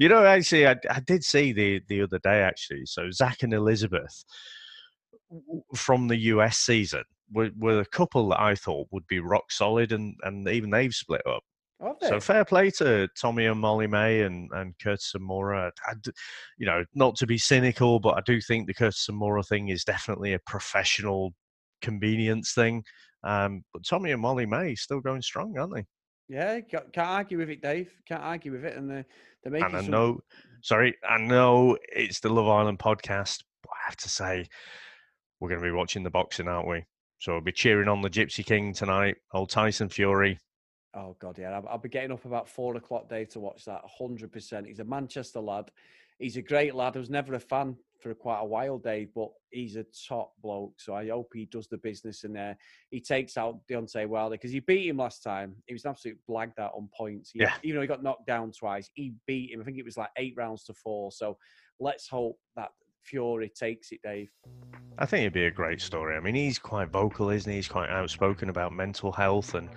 you 0.00 0.08
know, 0.08 0.24
actually, 0.24 0.66
I, 0.66 0.76
I 0.90 1.00
did 1.06 1.24
see 1.24 1.52
the, 1.52 1.80
the 1.88 2.02
other 2.02 2.18
day, 2.18 2.42
actually. 2.42 2.86
So 2.86 3.10
Zach 3.10 3.42
and 3.42 3.54
Elizabeth 3.54 4.24
from 5.74 6.08
the 6.08 6.16
US 6.16 6.58
season 6.58 7.04
were, 7.32 7.50
were 7.56 7.80
a 7.80 7.86
couple 7.86 8.28
that 8.28 8.40
I 8.40 8.54
thought 8.54 8.88
would 8.90 9.06
be 9.06 9.20
rock 9.20 9.50
solid, 9.50 9.92
and, 9.92 10.16
and 10.22 10.48
even 10.48 10.70
they've 10.70 10.94
split 10.94 11.22
up. 11.26 11.42
So 12.02 12.18
fair 12.18 12.44
play 12.44 12.70
to 12.72 13.08
Tommy 13.20 13.46
and 13.46 13.60
Molly-Mae 13.60 14.22
and, 14.22 14.50
and 14.52 14.74
Curtis 14.82 15.12
and 15.14 15.22
Maura. 15.22 15.70
I, 15.86 15.92
you 16.56 16.66
know, 16.66 16.84
not 16.94 17.14
to 17.16 17.26
be 17.26 17.38
cynical, 17.38 18.00
but 18.00 18.16
I 18.16 18.20
do 18.26 18.40
think 18.40 18.66
the 18.66 18.74
Curtis 18.74 19.06
and 19.08 19.16
Maura 19.16 19.44
thing 19.44 19.68
is 19.68 19.84
definitely 19.84 20.32
a 20.32 20.40
professional 20.40 21.34
convenience 21.80 22.52
thing. 22.52 22.82
Um, 23.22 23.62
but 23.72 23.84
Tommy 23.86 24.10
and 24.10 24.20
Molly-Mae 24.20 24.74
still 24.74 25.00
going 25.00 25.22
strong, 25.22 25.56
aren't 25.56 25.74
they? 25.74 25.84
Yeah, 26.28 26.60
can't 26.60 26.98
argue 26.98 27.38
with 27.38 27.48
it, 27.48 27.62
Dave. 27.62 27.92
Can't 28.08 28.22
argue 28.22 28.52
with 28.52 28.64
it, 28.64 28.76
and 28.76 28.90
they're, 28.90 29.06
they're 29.42 29.52
making. 29.52 29.68
And 29.68 29.76
I 29.76 29.82
some... 29.82 29.90
know, 29.90 30.18
sorry, 30.62 30.96
I 31.08 31.18
know 31.18 31.78
it's 31.92 32.18
the 32.18 32.28
Love 32.28 32.48
Island 32.48 32.80
podcast, 32.80 33.44
but 33.62 33.70
I 33.70 33.86
have 33.86 33.96
to 33.98 34.08
say, 34.08 34.46
we're 35.40 35.48
going 35.48 35.60
to 35.60 35.66
be 35.66 35.72
watching 35.72 36.02
the 36.02 36.10
boxing, 36.10 36.48
aren't 36.48 36.68
we? 36.68 36.84
So 37.18 37.34
I'll 37.34 37.40
be 37.40 37.52
cheering 37.52 37.88
on 37.88 38.02
the 38.02 38.10
Gypsy 38.10 38.44
King 38.44 38.72
tonight. 38.72 39.16
Old 39.32 39.50
Tyson 39.50 39.88
Fury. 39.88 40.38
Oh 40.94 41.16
God, 41.18 41.38
yeah! 41.38 41.50
I'll, 41.50 41.68
I'll 41.68 41.78
be 41.78 41.88
getting 41.88 42.12
up 42.12 42.24
about 42.24 42.48
four 42.48 42.76
o'clock, 42.76 43.08
Dave, 43.08 43.28
to 43.30 43.40
watch 43.40 43.64
that. 43.66 43.82
Hundred 43.98 44.32
percent. 44.32 44.66
He's 44.66 44.78
a 44.78 44.84
Manchester 44.84 45.40
lad. 45.40 45.70
He's 46.18 46.36
a 46.36 46.42
great 46.42 46.74
lad. 46.74 46.96
I 46.96 46.98
was 46.98 47.10
never 47.10 47.34
a 47.34 47.40
fan 47.40 47.76
for 48.00 48.14
quite 48.14 48.40
a 48.40 48.44
while, 48.44 48.78
Dave, 48.78 49.10
but 49.14 49.30
he's 49.50 49.76
a 49.76 49.84
top 50.08 50.32
bloke. 50.42 50.74
So 50.78 50.94
I 50.94 51.08
hope 51.08 51.30
he 51.34 51.46
does 51.46 51.68
the 51.68 51.78
business 51.78 52.24
and 52.24 52.36
uh, 52.36 52.54
he 52.90 53.00
takes 53.00 53.36
out 53.36 53.60
Deontay 53.70 54.06
Wilder 54.06 54.34
because 54.34 54.50
he 54.50 54.60
beat 54.60 54.88
him 54.88 54.96
last 54.96 55.22
time. 55.22 55.54
He 55.66 55.74
was 55.74 55.84
an 55.84 55.90
absolute 55.90 56.18
blagged 56.28 56.58
out 56.58 56.72
on 56.76 56.88
points. 56.96 57.30
He, 57.32 57.40
yeah. 57.40 57.54
Even 57.62 57.76
though 57.76 57.82
he 57.82 57.88
got 57.88 58.02
knocked 58.02 58.26
down 58.26 58.52
twice, 58.52 58.90
he 58.94 59.14
beat 59.26 59.52
him. 59.52 59.60
I 59.60 59.64
think 59.64 59.78
it 59.78 59.84
was 59.84 59.96
like 59.96 60.10
eight 60.16 60.34
rounds 60.36 60.64
to 60.64 60.74
four. 60.74 61.12
So 61.12 61.36
let's 61.80 62.08
hope 62.08 62.38
that 62.56 62.70
Fury 63.08 63.48
takes 63.48 63.92
it, 63.92 64.00
Dave. 64.02 64.30
I 64.98 65.06
think 65.06 65.22
it'd 65.22 65.32
be 65.32 65.46
a 65.46 65.50
great 65.50 65.80
story. 65.80 66.16
I 66.16 66.20
mean, 66.20 66.34
he's 66.34 66.58
quite 66.58 66.90
vocal, 66.90 67.30
isn't 67.30 67.50
he? 67.50 67.56
He's 67.56 67.68
quite 67.68 67.88
outspoken 67.88 68.48
about 68.48 68.72
mental 68.72 69.12
health 69.12 69.54
and, 69.54 69.68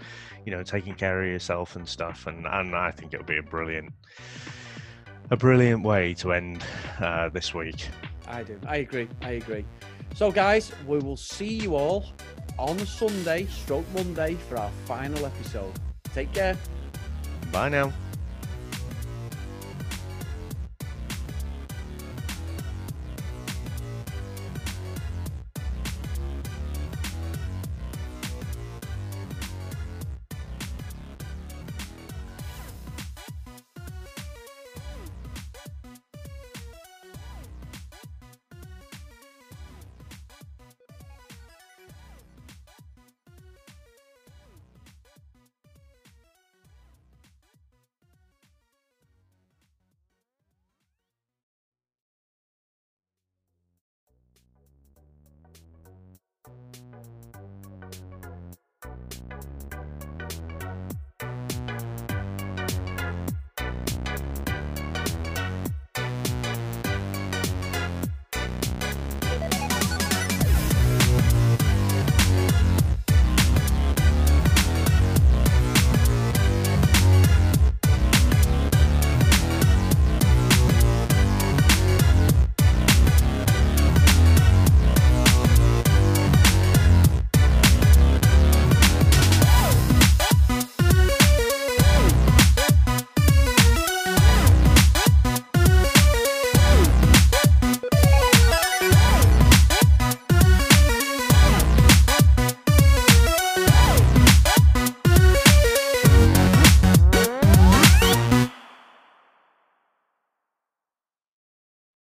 you 0.45 0.51
know, 0.51 0.63
taking 0.63 0.95
care 0.95 1.21
of 1.21 1.27
yourself 1.27 1.75
and 1.75 1.87
stuff. 1.87 2.27
And, 2.27 2.45
and 2.45 2.75
I 2.75 2.91
think 2.91 3.13
it'll 3.13 3.25
be 3.25 3.37
a 3.37 3.43
brilliant, 3.43 3.93
a 5.29 5.37
brilliant 5.37 5.83
way 5.83 6.13
to 6.15 6.33
end 6.33 6.63
uh, 6.99 7.29
this 7.29 7.53
week. 7.53 7.87
I 8.27 8.43
do. 8.43 8.59
I 8.67 8.77
agree. 8.77 9.07
I 9.21 9.31
agree. 9.31 9.65
So, 10.15 10.31
guys, 10.31 10.71
we 10.87 10.99
will 10.99 11.17
see 11.17 11.53
you 11.59 11.75
all 11.75 12.05
on 12.57 12.77
Sunday, 12.79 13.45
stroke 13.45 13.85
Monday, 13.93 14.35
for 14.49 14.57
our 14.57 14.71
final 14.85 15.25
episode. 15.25 15.73
Take 16.13 16.33
care. 16.33 16.57
Bye 17.51 17.69
now. 17.69 17.93